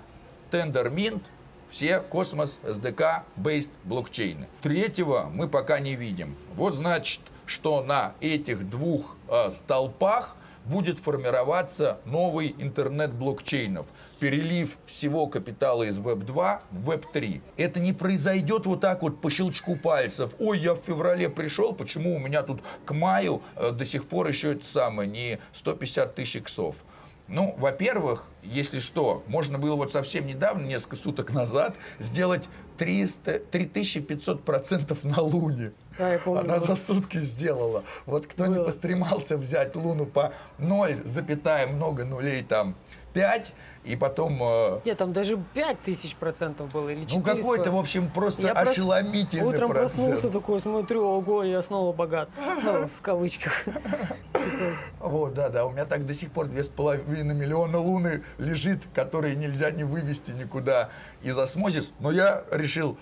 [0.51, 1.21] Tendermint,
[1.67, 4.47] все космос SDK based блокчейны.
[4.61, 6.37] Третьего мы пока не видим.
[6.55, 10.36] Вот значит, что на этих двух э, столпах
[10.67, 13.87] будет формироваться новый интернет блокчейнов.
[14.19, 17.41] Перелив всего капитала из Web2 в Web3.
[17.57, 20.35] Это не произойдет вот так вот по щелчку пальцев.
[20.39, 24.27] Ой, я в феврале пришел, почему у меня тут к маю э, до сих пор
[24.27, 26.83] еще это самое, не 150 тысяч иксов.
[27.27, 34.43] Ну, во-первых, если что, можно было вот совсем недавно, несколько суток назад, сделать 300, 3500
[34.43, 35.73] процентов на Луне.
[35.97, 36.41] Да, я помню.
[36.41, 37.83] Она за сутки сделала.
[38.05, 38.65] Вот кто не Было.
[38.65, 42.75] постремался взять Луну по 0, запятая много нулей там
[43.13, 43.53] 5,
[43.85, 44.37] и потом...
[44.41, 47.17] э, Нет, там даже 5000 процентов было или 400.
[47.17, 50.07] Ну, какой-то, в общем, просто Я прос- ошеломительный Утром процент.
[50.09, 52.29] проснулся такой, смотрю, ого, я снова богат.
[52.37, 53.63] Ну, в кавычках.
[54.33, 58.23] Типа, О, да, да, у меня так до сих пор две с половиной миллиона луны
[58.37, 60.89] лежит, которые нельзя не вывести никуда
[61.23, 61.93] из осмозис.
[61.99, 62.97] Но я решил,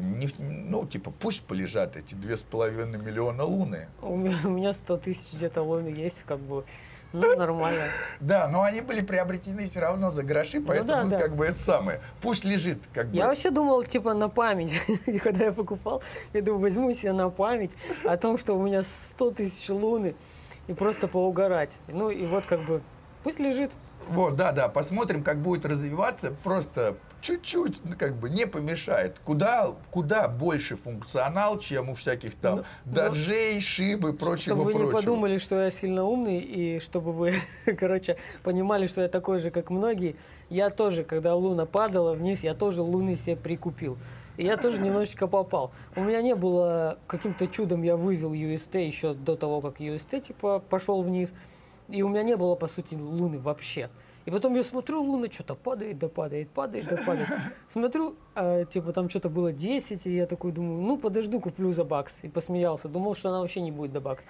[0.00, 3.88] не, в- ну, типа, пусть полежат эти две с половиной миллиона луны.
[4.02, 6.64] У меня, 100 тысяч где-то луны есть, как бы,
[7.12, 7.84] ну, нормально.
[8.20, 11.22] Да, но они были приобретены все равно за гроши, поэтому, Ну да, да.
[11.22, 12.00] как бы, это самое.
[12.20, 13.16] Пусть лежит, как бы.
[13.16, 14.72] Я вообще думал, типа, на память.
[15.06, 17.72] И когда я покупал, я думаю, возьму себе на память
[18.04, 20.14] о том, что у меня 100 тысяч луны,
[20.66, 21.78] и просто поугарать.
[21.88, 22.82] Ну, и вот, как бы,
[23.22, 23.70] пусть лежит.
[24.08, 29.16] Вот, да, да, посмотрим, как будет развиваться, просто чуть-чуть, ну, как бы, не помешает.
[29.24, 34.80] Куда, куда больше функционал, чем у всяких там Ну, даджей, шибы, прочего, Чтобы вы не
[34.80, 34.98] прочего.
[34.98, 37.34] подумали, что я сильно умный, и чтобы вы,
[37.78, 40.16] короче, понимали, что я такой же, как многие.
[40.48, 43.98] Я тоже, когда луна падала вниз, я тоже луны себе прикупил.
[44.36, 45.72] И я тоже немножечко попал.
[45.96, 50.58] У меня не было, каким-то чудом я вывел UST еще до того, как UST, типа,
[50.58, 51.34] пошел вниз.
[51.88, 53.88] И у меня не было, по сути, луны вообще.
[54.26, 57.28] И потом я смотрю, луна что-то падает, да падает, падает, да падает.
[57.68, 61.84] Смотрю, а, типа там что-то было 10, и я такой думаю, ну подожду, куплю за
[61.84, 62.24] бакс.
[62.24, 64.24] И посмеялся, думал, что она вообще не будет до бакс.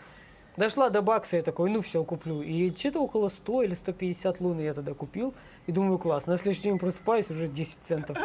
[0.58, 2.42] Дошла до бакса, я такой, ну все, куплю.
[2.42, 5.34] И что-то около 100 или 150 лун я тогда купил.
[5.66, 6.26] И думаю, класс.
[6.26, 8.18] На следующий день просыпаюсь, уже 10 центов.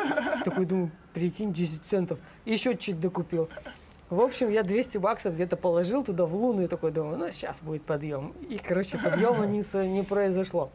[0.45, 2.19] Такой думаю, прикинь, 10 центов.
[2.45, 3.49] Еще чуть докупил.
[4.09, 7.61] В общем, я 200 баксов где-то положил туда в луну и такой думаю, ну сейчас
[7.61, 8.33] будет подъем.
[8.49, 10.69] И, короче, подъема не, с- не произошло.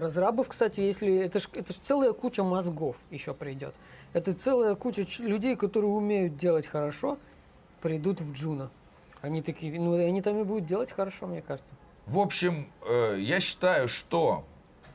[0.00, 3.74] Разрабов, кстати, если это ж, это ж целая куча мозгов еще придет.
[4.12, 7.18] Это целая куча людей, которые умеют делать хорошо,
[7.82, 8.70] придут в Джуна.
[9.20, 11.74] Они такие, ну они там и будут делать хорошо, мне кажется.
[12.06, 14.44] В общем, э, я считаю, что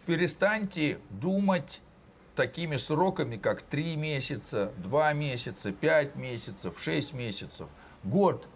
[0.05, 1.81] перестаньте думать
[2.35, 7.67] такими сроками, как 3 месяца, 2 месяца, 5 месяцев, 6 месяцев,
[8.03, 8.47] год.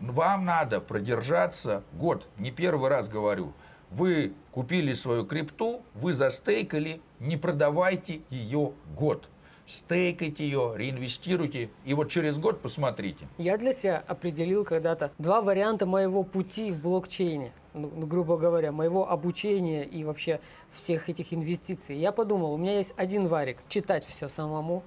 [0.00, 2.26] Вам надо продержаться год.
[2.38, 3.52] Не первый раз говорю.
[3.90, 9.28] Вы купили свою крипту, вы застейкали, не продавайте ее год.
[9.66, 13.28] Стейкайте ее, реинвестируйте, и вот через год посмотрите.
[13.38, 18.72] Я для себя определил когда-то два варианта моего пути в блокчейне, ну, ну, грубо говоря,
[18.72, 20.40] моего обучения и вообще
[20.72, 21.96] всех этих инвестиций.
[21.96, 24.82] Я подумал, у меня есть один варик– читать все самому,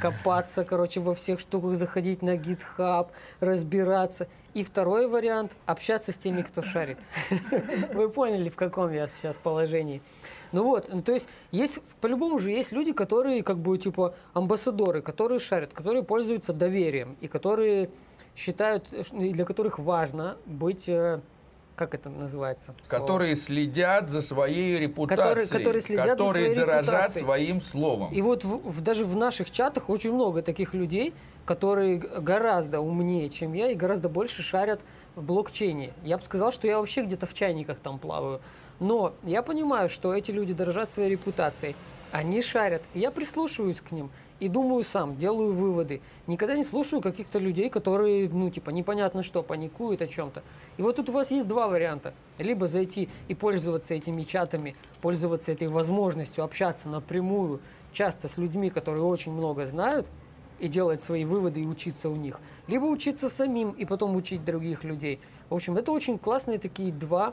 [0.00, 3.08] копаться, короче, во всех штуках, заходить на GitHub,
[3.40, 4.28] разбираться.
[4.54, 6.98] И второй вариант– общаться с теми, кто шарит.
[7.92, 10.02] Вы поняли, в каком я сейчас положении.
[10.52, 15.02] Ну вот, ну, то есть, есть, по-любому же есть люди, которые, как бы, типа, амбассадоры,
[15.02, 17.90] которые шарят, которые пользуются доверием, и которые
[18.34, 21.20] считают, для которых важно быть, э,
[21.78, 22.74] как это называется?
[22.84, 23.00] слово?
[23.02, 25.46] Которые следят за своей репутацией.
[25.46, 27.24] которые следят за которые своей дорожат репутацией.
[27.24, 28.12] своим словом.
[28.12, 31.14] И вот в- в- даже в наших чатах очень много таких людей,
[31.46, 34.80] которые гораздо умнее, чем я, и гораздо больше шарят
[35.14, 35.92] в блокчейне.
[36.04, 38.40] Я бы сказал, что я вообще где-то в чайниках там плаваю.
[38.80, 41.74] Но я понимаю, что эти люди дорожат своей репутацией.
[42.12, 42.82] Они шарят.
[42.94, 44.10] Я прислушиваюсь к ним
[44.40, 46.00] и думаю сам, делаю выводы.
[46.26, 50.42] Никогда не слушаю каких-то людей, которые, ну, типа, непонятно что, паникуют о чем-то.
[50.76, 52.14] И вот тут у вас есть два варианта.
[52.38, 57.60] Либо зайти и пользоваться этими чатами, пользоваться этой возможностью общаться напрямую,
[57.92, 60.06] часто с людьми, которые очень много знают,
[60.60, 62.40] и делать свои выводы и учиться у них.
[62.66, 65.20] Либо учиться самим и потом учить других людей.
[65.50, 67.32] В общем, это очень классные такие два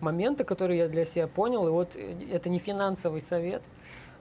[0.00, 1.66] момента, которые я для себя понял.
[1.68, 3.62] И вот э, это не финансовый совет.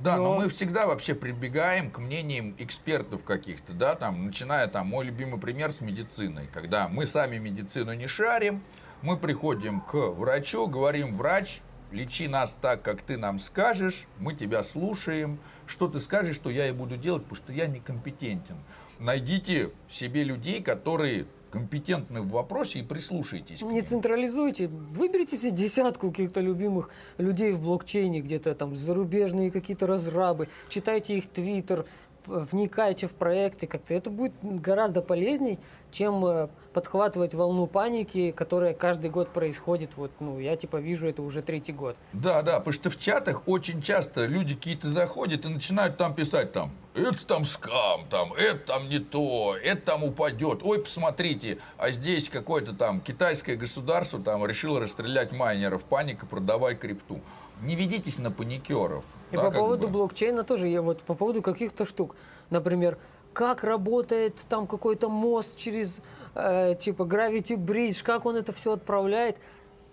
[0.02, 0.24] Да, но...
[0.24, 5.40] Но- мы всегда вообще прибегаем к мнениям экспертов каких-то, да, там, начиная там, мой любимый
[5.40, 8.64] пример с медициной, когда мы сами медицину не шарим,
[9.02, 11.62] мы приходим к врачу, говорим, врач,
[11.92, 16.68] лечи нас так, как ты нам скажешь, мы тебя слушаем, что ты скажешь, что я
[16.68, 18.58] и буду делать, потому что я некомпетентен.
[19.00, 26.40] Найдите себе людей, которые компетентны в вопросе и прислушайтесь Не централизуйте, выберите себе десятку каких-то
[26.40, 31.86] любимых людей в блокчейне, где-то там зарубежные какие-то разрабы, читайте их твиттер,
[32.26, 33.94] вникайте в проекты как-то.
[33.94, 35.60] Это будет гораздо полезней,
[35.92, 39.92] чем э, подхватывать волну паники, которая каждый год происходит.
[39.98, 41.96] Вот, ну, я типа вижу это уже третий год.
[42.14, 46.54] Да, да, потому что в чатах очень часто люди какие-то заходят и начинают там писать
[46.54, 50.62] там, это там скам, там, это там не то, это там упадет.
[50.64, 57.22] Ой, посмотрите, а здесь какое-то там китайское государство там решило расстрелять майнеров, паника, продавай крипту.
[57.62, 59.06] Не ведитесь на паникеров.
[59.32, 59.94] И да, по поводу бы.
[59.94, 62.16] блокчейна тоже, я вот по поводу каких-то штук.
[62.50, 62.98] Например,
[63.34, 66.02] как работает там какой-то мост через,
[66.36, 69.40] э, типа, Gravity Bridge, как он это все отправляет.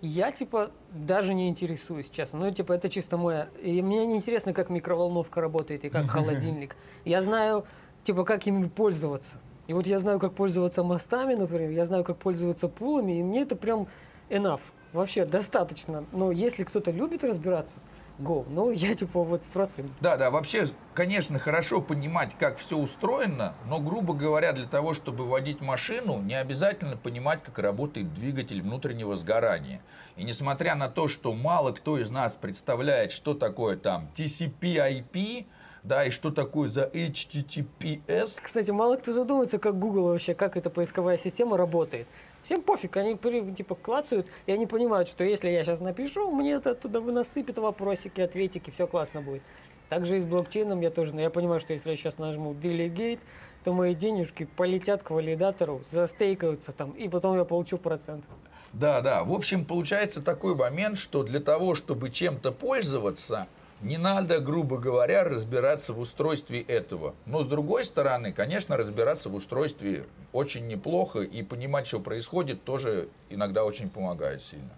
[0.01, 2.39] Я, типа, даже не интересуюсь, честно.
[2.39, 3.49] Ну, типа, это чисто моя...
[3.61, 6.75] И мне не интересно, как микроволновка работает и как холодильник.
[7.05, 7.65] Я знаю,
[8.03, 9.39] типа, как ими пользоваться.
[9.67, 13.41] И вот я знаю, как пользоваться мостами, например, я знаю, как пользоваться пулами, и мне
[13.43, 13.87] это прям
[14.29, 14.61] enough.
[14.93, 16.05] Вообще достаточно.
[16.11, 17.79] Но если кто-то любит разбираться,
[18.19, 18.45] go.
[18.49, 19.83] Ну, я типа вот просто...
[20.01, 25.25] Да, да, вообще, конечно, хорошо понимать, как все устроено, но, грубо говоря, для того, чтобы
[25.25, 29.81] водить машину, не обязательно понимать, как работает двигатель внутреннего сгорания.
[30.15, 35.45] И несмотря на то, что мало кто из нас представляет, что такое там TCP/IP,
[35.83, 40.69] да, и что такое за HTTPS, Кстати, мало кто задумывается, как Google вообще, как эта
[40.69, 42.07] поисковая система работает.
[42.41, 46.71] Всем пофиг, они типа клацают, и они понимают, что если я сейчас напишу, мне это
[46.71, 49.41] оттуда насыпет вопросики, ответики, все классно будет.
[49.89, 53.19] Также и с блокчейном я тоже, но я понимаю, что если я сейчас нажму Delegate,
[53.63, 58.23] то мои денежки полетят к валидатору, застейкаются там, и потом я получу процент.
[58.71, 59.23] Да, да.
[59.23, 63.47] В общем, получается такой момент, что для того, чтобы чем-то пользоваться,
[63.81, 67.15] не надо, грубо говоря, разбираться в устройстве этого.
[67.25, 73.09] Но с другой стороны, конечно, разбираться в устройстве очень неплохо и понимать, что происходит, тоже
[73.29, 74.69] иногда очень помогает сильно.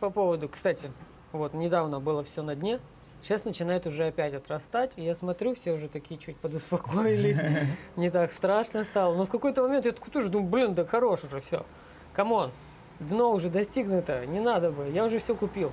[0.00, 0.90] По поводу, кстати,
[1.32, 2.78] вот недавно было все на дне,
[3.22, 7.40] сейчас начинает уже опять отрастать, и я смотрю, все уже такие чуть подуспокоились,
[7.96, 9.14] не так страшно стало.
[9.14, 11.64] Но в какой-то момент я такой тоже думаю, блин, да хорош уже все,
[12.12, 12.50] come on,
[13.00, 15.72] дно уже достигнуто, не надо бы, я уже все купил.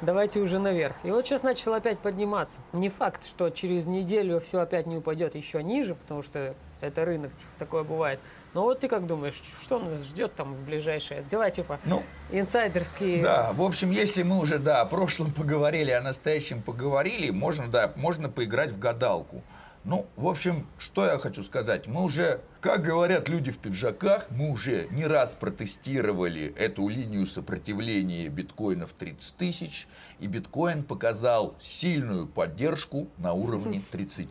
[0.00, 0.96] Давайте уже наверх.
[1.02, 2.60] И вот сейчас начал опять подниматься.
[2.72, 7.34] Не факт, что через неделю все опять не упадет еще ниже, потому что это рынок,
[7.34, 8.18] типа, такое бывает.
[8.52, 11.22] Но вот ты как думаешь, что нас ждет там в ближайшее?
[11.22, 13.22] Дела, типа, Ну, инсайдерские.
[13.22, 17.92] да, в общем, если мы уже, да, о прошлом поговорили, о настоящем поговорили, можно, да,
[17.96, 19.42] можно поиграть в гадалку.
[19.84, 21.86] Ну, в общем, что я хочу сказать.
[21.86, 28.28] Мы уже, как говорят люди в пиджаках, мы уже не раз протестировали эту линию сопротивления
[28.28, 29.86] биткоина в 30 тысяч,
[30.20, 34.28] и биткоин показал сильную поддержку на уровне 30.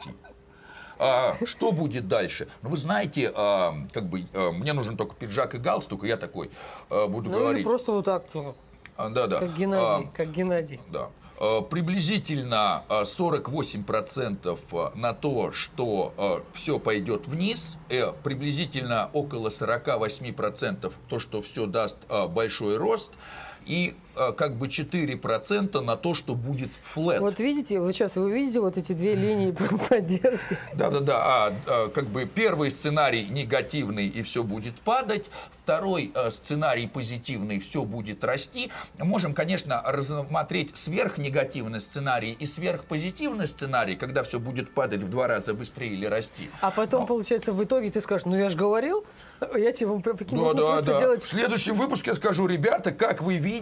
[0.97, 2.47] А, что будет дальше?
[2.63, 6.17] Ну, вы знаете, а, как бы а, мне нужен только пиджак и галстук, и я
[6.17, 6.49] такой
[6.89, 7.59] а, буду Ну говорить.
[7.59, 8.23] или просто вот так,
[8.97, 9.39] да, да.
[9.39, 10.79] как Геннадий, А, как Геннадий.
[10.91, 11.09] да.
[11.43, 21.19] Э, Приблизительно э, 48% на то, что все пойдет вниз, э, приблизительно около 48% то,
[21.19, 23.11] что все даст э, большой рост.
[23.65, 27.19] И э, как бы 4% на то, что будет флет.
[27.19, 29.51] Вот видите, вот сейчас вы видите вот эти две линии
[29.89, 30.57] поддержки?
[30.73, 35.29] Да-да-да, а, а, как бы первый сценарий негативный и все будет падать,
[35.63, 38.71] второй а, сценарий позитивный, все будет расти.
[38.97, 45.53] Можем, конечно, рассмотреть сверхнегативный сценарий и сверхпозитивный сценарий, когда все будет падать в два раза
[45.53, 46.49] быстрее или расти.
[46.61, 47.07] А потом, Но...
[47.07, 49.05] получается, в итоге ты скажешь, ну я же говорил,
[49.55, 51.15] я тебе прикинь, да.
[51.17, 53.52] В следующем выпуске я скажу, ребята, как вы видите,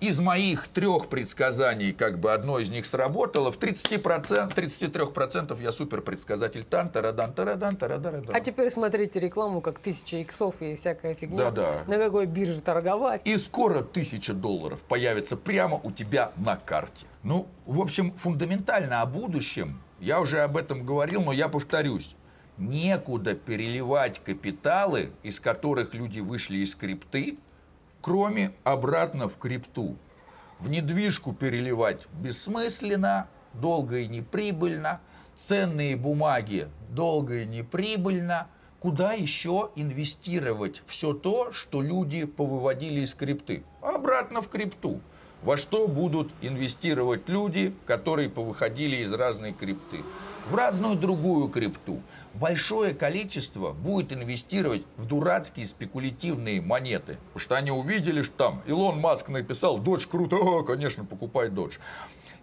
[0.00, 6.02] из моих трех предсказаний, как бы одно из них сработало, в 30%, 33% я супер
[6.02, 6.64] предсказатель.
[6.64, 8.24] Тан, тарадан, тарадан, тарадан.
[8.32, 11.50] А теперь смотрите рекламу, как тысяча иксов и всякая фигня.
[11.50, 11.84] Да, да.
[11.86, 13.22] На какой бирже торговать.
[13.24, 17.06] И скоро тысяча долларов появится прямо у тебя на карте.
[17.22, 19.80] Ну, в общем, фундаментально о будущем.
[20.00, 22.16] Я уже об этом говорил, но я повторюсь
[22.58, 27.38] некуда переливать капиталы, из которых люди вышли из крипты,
[28.04, 29.96] кроме обратно в крипту.
[30.58, 35.00] В недвижку переливать бессмысленно, долго и неприбыльно,
[35.38, 38.48] ценные бумаги долго и неприбыльно.
[38.78, 43.64] Куда еще инвестировать все то, что люди повыводили из крипты?
[43.80, 45.00] Обратно в крипту.
[45.42, 50.00] Во что будут инвестировать люди, которые повыходили из разной крипты?
[50.46, 52.02] В разную другую крипту
[52.34, 57.16] большое количество будет инвестировать в дурацкие спекулятивные монеты.
[57.32, 61.78] Потому что они увидели, что там Илон Маск написал, дочь круто, конечно, покупай дочь.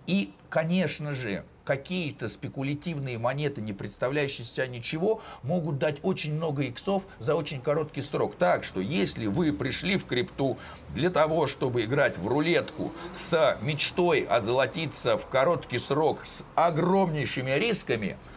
[0.08, 7.04] И, конечно же, какие-то спекулятивные монеты, не представляющие себя ничего, могут дать очень много иксов
[7.20, 8.36] за очень короткий срок.
[8.38, 10.58] Так что, если вы пришли в крипту
[10.90, 18.18] для того, чтобы играть в рулетку с мечтой озолотиться в короткий срок с огромнейшими рисками–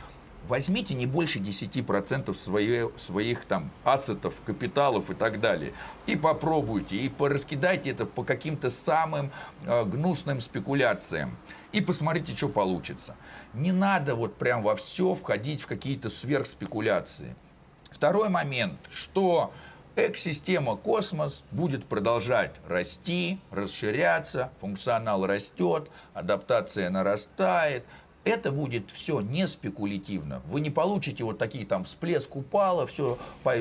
[0.48, 5.72] возьмите не больше 10% своих, своих там ассетов, капиталов и так далее.
[6.06, 9.30] И попробуйте, и пораскидайте это по каким-то самым
[9.66, 11.36] э, гнусным спекуляциям.
[11.72, 13.16] И посмотрите, что получится.
[13.52, 17.34] Не надо вот прям во все входить в какие-то сверхспекуляции.
[17.90, 19.52] Второй момент, что
[19.96, 27.84] экосистема космос будет продолжать расти, расширяться, функционал растет, адаптация нарастает,
[28.24, 30.42] это будет все не спекулятивно.
[30.46, 33.18] Вы не получите вот такие там всплеск упало, все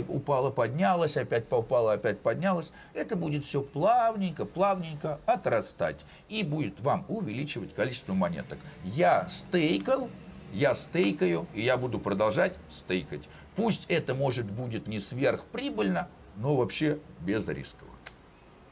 [0.07, 2.71] упало, поднялось, опять упало, опять поднялось.
[2.93, 5.99] Это будет все плавненько, плавненько отрастать.
[6.29, 8.57] И будет вам увеличивать количество монеток.
[8.83, 10.09] Я стейкал,
[10.53, 13.23] я стейкаю, и я буду продолжать стейкать.
[13.55, 16.07] Пусть это может будет не сверхприбыльно,
[16.37, 17.87] но вообще без рисков.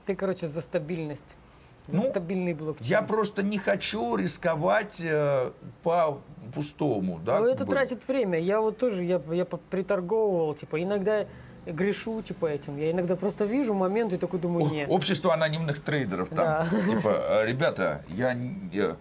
[0.05, 1.35] Ты, короче, за стабильность.
[1.93, 2.89] Ну, стабильный блокчейн.
[2.89, 5.51] Я просто не хочу рисковать э,
[5.83, 6.19] по
[6.53, 7.19] пустому.
[7.23, 7.71] Да, Но это бы.
[7.71, 8.39] тратит время.
[8.39, 11.25] Я вот тоже, я, я приторговывал, типа, иногда
[11.65, 12.77] грешу, типа, этим.
[12.77, 14.89] Я иногда просто вижу момент и такой думаю, нет.
[14.89, 16.37] Общество анонимных трейдеров там.
[16.37, 16.67] Да.
[16.85, 18.35] Типа, «Э, ребята, я...
[18.71, 18.95] я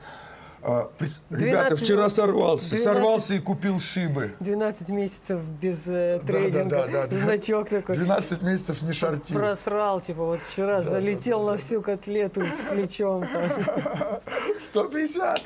[0.63, 0.91] а,
[1.31, 2.77] ребята, вчера сорвался.
[2.77, 4.33] 12, сорвался и купил шибы.
[4.41, 6.69] 12 месяцев без э, трейдинга.
[6.71, 7.97] Да, да, да, Значок такой.
[7.97, 9.37] 12 месяцев не шортил.
[9.37, 13.27] Просрал, типа, вот вчера да, залетел да, на всю котлету с плечом.
[14.61, 15.41] 150!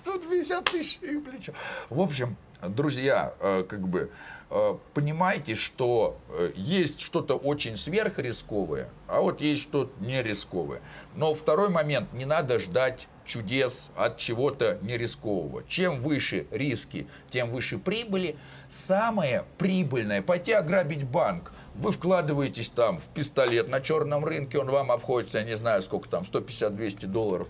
[0.00, 1.52] 150 тысяч и плечо.
[1.88, 4.10] В общем, друзья, э, как бы
[4.50, 10.80] э, понимаете, что э, есть что-то очень сверхрисковое, а вот есть что-то нерисковое.
[11.14, 15.62] Но второй момент, не надо ждать чудес от чего-то нерискового.
[15.68, 18.36] Чем выше риски, тем выше прибыли.
[18.68, 21.52] Самое прибыльное– пойти ограбить банк.
[21.76, 26.08] Вы вкладываетесь там в пистолет на черном рынке, он вам обходится, я не знаю сколько
[26.08, 27.48] там, 150-200 долларов.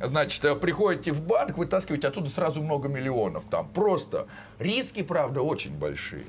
[0.00, 3.44] Значит, э, приходите в банк, вытаскиваете оттуда сразу много миллионов.
[3.48, 4.26] Там просто
[4.58, 6.24] риски, правда, очень большие.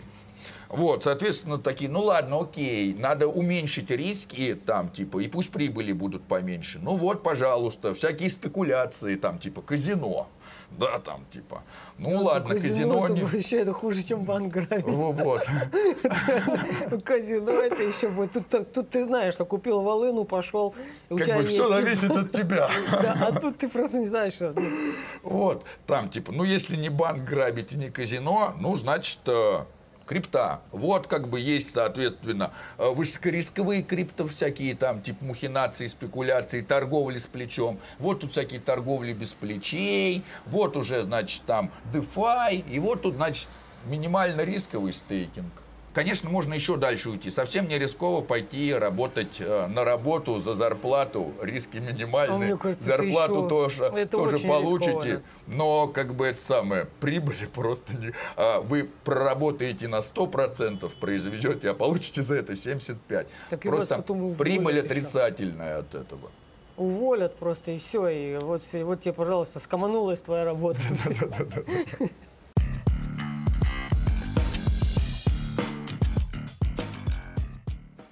[0.74, 6.24] Вот, соответственно, такие, ну ладно, окей, надо уменьшить риски, там, типа, и пусть прибыли будут
[6.24, 6.80] поменьше.
[6.82, 10.28] Ну вот, пожалуйста, всякие спекуляции, там, типа, казино.
[10.72, 11.62] Да, там, типа,
[12.00, 13.04] ну, ну ладно, казино...
[13.04, 14.84] казино это еще это хуже, чем банк грабить.
[14.86, 15.46] Вот.
[17.04, 18.50] Казино это еще будет.
[18.50, 20.74] Тут, ты знаешь, что купил волыну, пошел.
[21.12, 22.68] У как тебя бы все зависит от тебя.
[22.92, 24.56] Да, а тут ты просто не знаешь, что...
[25.22, 29.66] Вот, там, типа, ну, если не банк грабить и не казино, ну, значит, э,
[30.14, 30.62] крипта.
[30.72, 37.26] Вот как бы есть, соответственно, э, высокорисковые крипто, всякие там типа махинации, спекуляции, торговли с
[37.26, 37.80] плечом.
[37.98, 40.24] Вот тут всякие торговли без плечей.
[40.46, 42.64] Вот уже, значит, там DeFi.
[42.70, 43.50] И вот тут, значит,
[43.86, 45.63] минимально рисковый стейкинг.
[45.94, 47.30] Конечно, можно еще дальше уйти.
[47.30, 51.34] Совсем не рисково пойти работать э, на работу за зарплату.
[51.40, 52.56] Риски минимальные.
[52.56, 53.50] А кажется, Зарплату еще...
[53.50, 54.92] тоже, это тоже получите.
[54.92, 58.12] Рисково, Но как бы это самое, прибыли просто не...
[58.36, 63.28] А вы проработаете на 100%, произведете, а получите за это 75%.
[63.52, 64.04] Так просто
[64.38, 66.32] прибыль отрицательная от этого.
[66.76, 68.08] уволят просто и все.
[68.08, 70.82] И вот, вот тебе, пожалуйста, скоманулась твоя работа.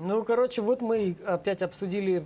[0.04, 2.26] Ну, короче, вот мы опять обсудили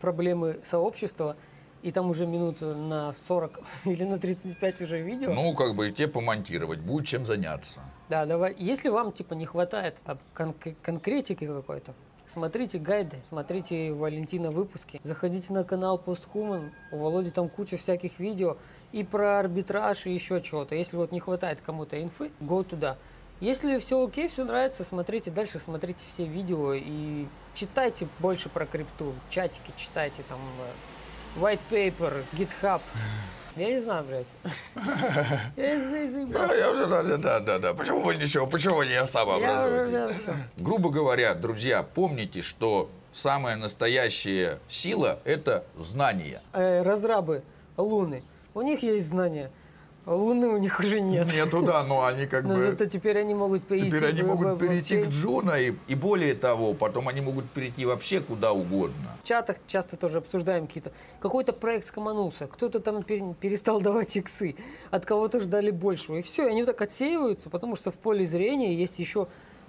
[0.00, 1.36] проблемы сообщества,
[1.82, 5.32] и там уже минут на 40 или на 35 уже видео.
[5.32, 7.80] Ну, как бы тебе помонтировать, будет чем заняться.
[8.08, 8.54] Да, давай.
[8.58, 11.92] Если вам типа не хватает об- кон- конкретики какой-то,
[12.26, 18.56] смотрите гайды, смотрите Валентина выпуски, заходите на канал Постхуман, у Володи там куча всяких видео
[18.92, 20.74] и про арбитраж и еще чего-то.
[20.76, 22.96] Если вот не хватает кому-то инфы, go туда.
[23.40, 29.14] Если все окей, все нравится, смотрите дальше, смотрите все видео и читайте больше про крипту,
[29.30, 30.40] чатики читайте, там
[31.36, 32.80] э, white paper, GitHub.
[33.56, 34.26] Я не знаю, блядь.
[35.56, 36.54] Я не знаю, заебался.
[36.54, 37.74] я уже, да, да, да, да.
[37.74, 39.06] Почему вы ничего, почему не Я
[40.08, 40.32] да, всё.
[40.56, 46.40] Грубо говоря, друзья, помните, что самая настоящая сила– это знание.
[46.52, 47.42] э, разрабы
[47.76, 48.22] Луны,
[48.54, 49.50] у них есть знания,
[50.14, 51.32] Луны у них уже нет.
[51.32, 52.60] Нету, да, но они как Но бы...
[52.60, 53.88] зато теперь они могут перейти.
[53.88, 58.20] Теперь они могут перейти к Джуна, и, и более того, потом они могут перейти вообще
[58.20, 59.18] куда угодно.
[59.22, 60.92] В чатах часто тоже обсуждаем какие-то.
[61.20, 64.56] Какой-то проект скоманулся, кто-то там пере- перестал давать иксы,
[64.90, 66.16] от кого-то ждали большего.
[66.16, 69.28] И все, и они вот так отсеиваются, потому что в поле зрения есть еще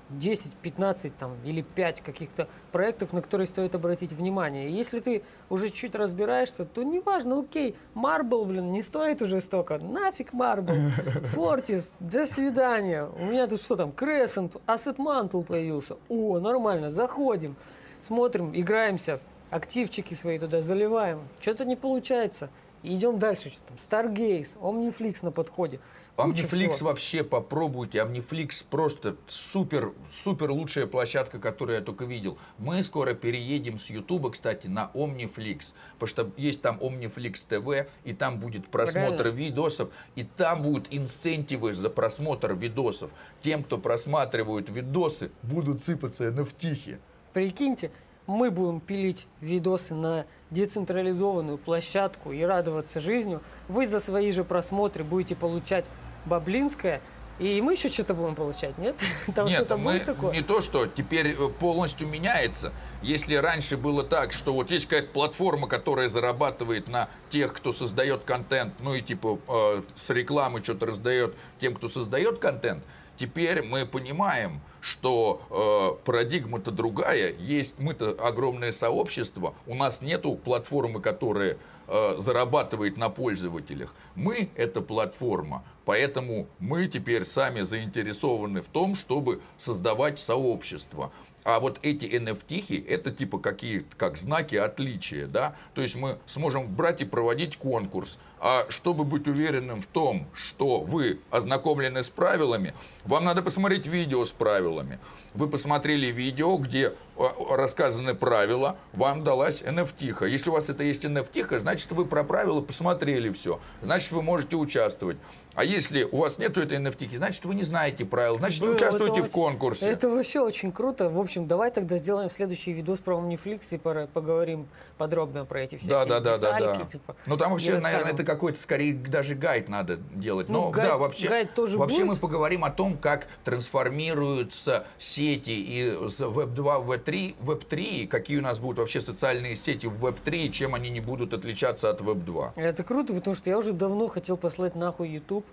[0.09, 4.69] 10, 15 там, или 5 каких-то проектов, на которые стоит обратить внимание.
[4.69, 9.77] И если ты уже чуть разбираешься, то неважно, окей, Marble, блин, не стоит уже столько.
[9.77, 10.91] Нафиг Marble.
[11.35, 13.05] Fortis, до свидания.
[13.05, 15.97] У меня тут что там, Crescent, Asset Mantle появился.
[16.09, 17.55] О, нормально, заходим,
[18.01, 19.19] смотрим, играемся,
[19.51, 21.21] активчики свои туда заливаем.
[21.39, 22.49] Что-то не получается.
[22.83, 23.49] Идем дальше.
[23.49, 23.77] Что там?
[23.77, 25.79] Stargaze, Omniflix на подходе.
[26.15, 26.89] Куча Omniflix всего.
[26.89, 27.99] вообще попробуйте.
[27.99, 32.37] Omniflix просто супер, супер лучшая площадка, которую я только видел.
[32.57, 35.73] Мы скоро переедем с Ютуба, кстати, на Omniflix.
[35.97, 39.37] Потому что есть там Omniflix TV, и там будет просмотр Реально?
[39.37, 43.11] видосов, и там будут инцентивы за просмотр видосов.
[43.41, 46.97] Тем, кто просматривают видосы, будут сыпаться NFT.
[47.31, 47.91] Прикиньте,
[48.29, 53.41] мы будем пилить видосы на децентрализованную площадку и радоваться жизнью.
[53.67, 55.85] Вы за свои же просмотры будете получать
[56.25, 57.01] баблинское,
[57.39, 58.95] и мы еще что-то будем получать, нет?
[59.35, 60.33] Там Нет, что-то мы будет такое?
[60.33, 62.73] не то, что теперь э, полностью меняется.
[63.01, 68.23] Если раньше было так, что вот есть какая-то платформа, которая зарабатывает на тех, кто создает
[68.25, 72.83] контент, ну и типа э, с рекламы что-то раздает тем, кто создает контент,
[73.19, 77.33] теперь мы понимаем, что э, парадигма-то другая.
[77.37, 81.57] Есть мы-то огромное сообщество, у нас нету платформы, которая
[81.87, 83.93] э, зарабатывает на пользователях.
[84.15, 91.11] Мы это платформа, поэтому мы теперь сами заинтересованы в том, чтобы создавать сообщество.
[91.43, 95.55] А вот эти NFT, это типа какие-то как знаки отличия, да?
[95.73, 98.17] То есть мы сможем брать и проводить конкурс.
[98.41, 102.73] А чтобы быть уверенным в том, что вы ознакомлены с правилами,
[103.05, 104.99] вам надо посмотреть видео с правилами.
[105.33, 110.27] Вы посмотрели видео, где а, рассказаны правила, вам далась NFT.
[110.29, 113.59] Если у вас это есть NFT, значит вы про правила посмотрели все.
[113.81, 115.17] Значит вы можете участвовать.
[115.55, 118.75] А если у вас нету этой NFT, значит вы не знаете правил, значит не Было,
[118.75, 119.85] участвуете в очень- конкурсе.
[119.89, 121.09] Это вообще очень круто.
[121.09, 124.67] В общем, давай тогда сделаем следующий видос про Omniflix и поговорим
[124.97, 126.89] подробно про эти всякие Да, да, да, да, детальки, да.
[126.89, 130.49] типа, Ну там вообще, наверное, это какой-то скорее даже гайд надо делать.
[130.49, 132.19] Ну, Но гайд- да, вообще, гайд тоже вообще мы будет.
[132.21, 138.37] поговорим о том, как трансформируются сети из Web 2 в Web 3, Web 3, какие
[138.37, 141.89] у нас будут вообще социальные сети в Web 3, и чем они не будут отличаться
[141.89, 142.53] от Web 2.
[142.55, 145.45] Это круто, потому что я уже давно хотел послать нахуй YouTube.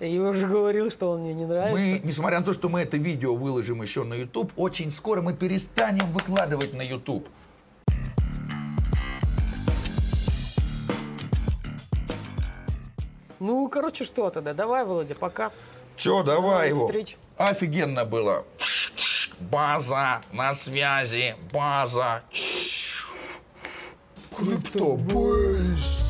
[0.00, 1.78] И уже говорил, что он мне не нравится.
[1.78, 5.34] Мы, несмотря на то, что мы это видео выложим еще на YouTube, очень скоро мы
[5.34, 7.28] перестанем выкладывать на YouTube.
[13.44, 14.54] Ну, короче, что тогда?
[14.54, 15.52] Давай, Володя, пока.
[15.96, 16.86] Че, давай его.
[16.86, 17.18] встречи.
[17.36, 18.46] Офигенно было.
[19.38, 22.22] База на связи, база.
[24.34, 26.03] Криптобейс.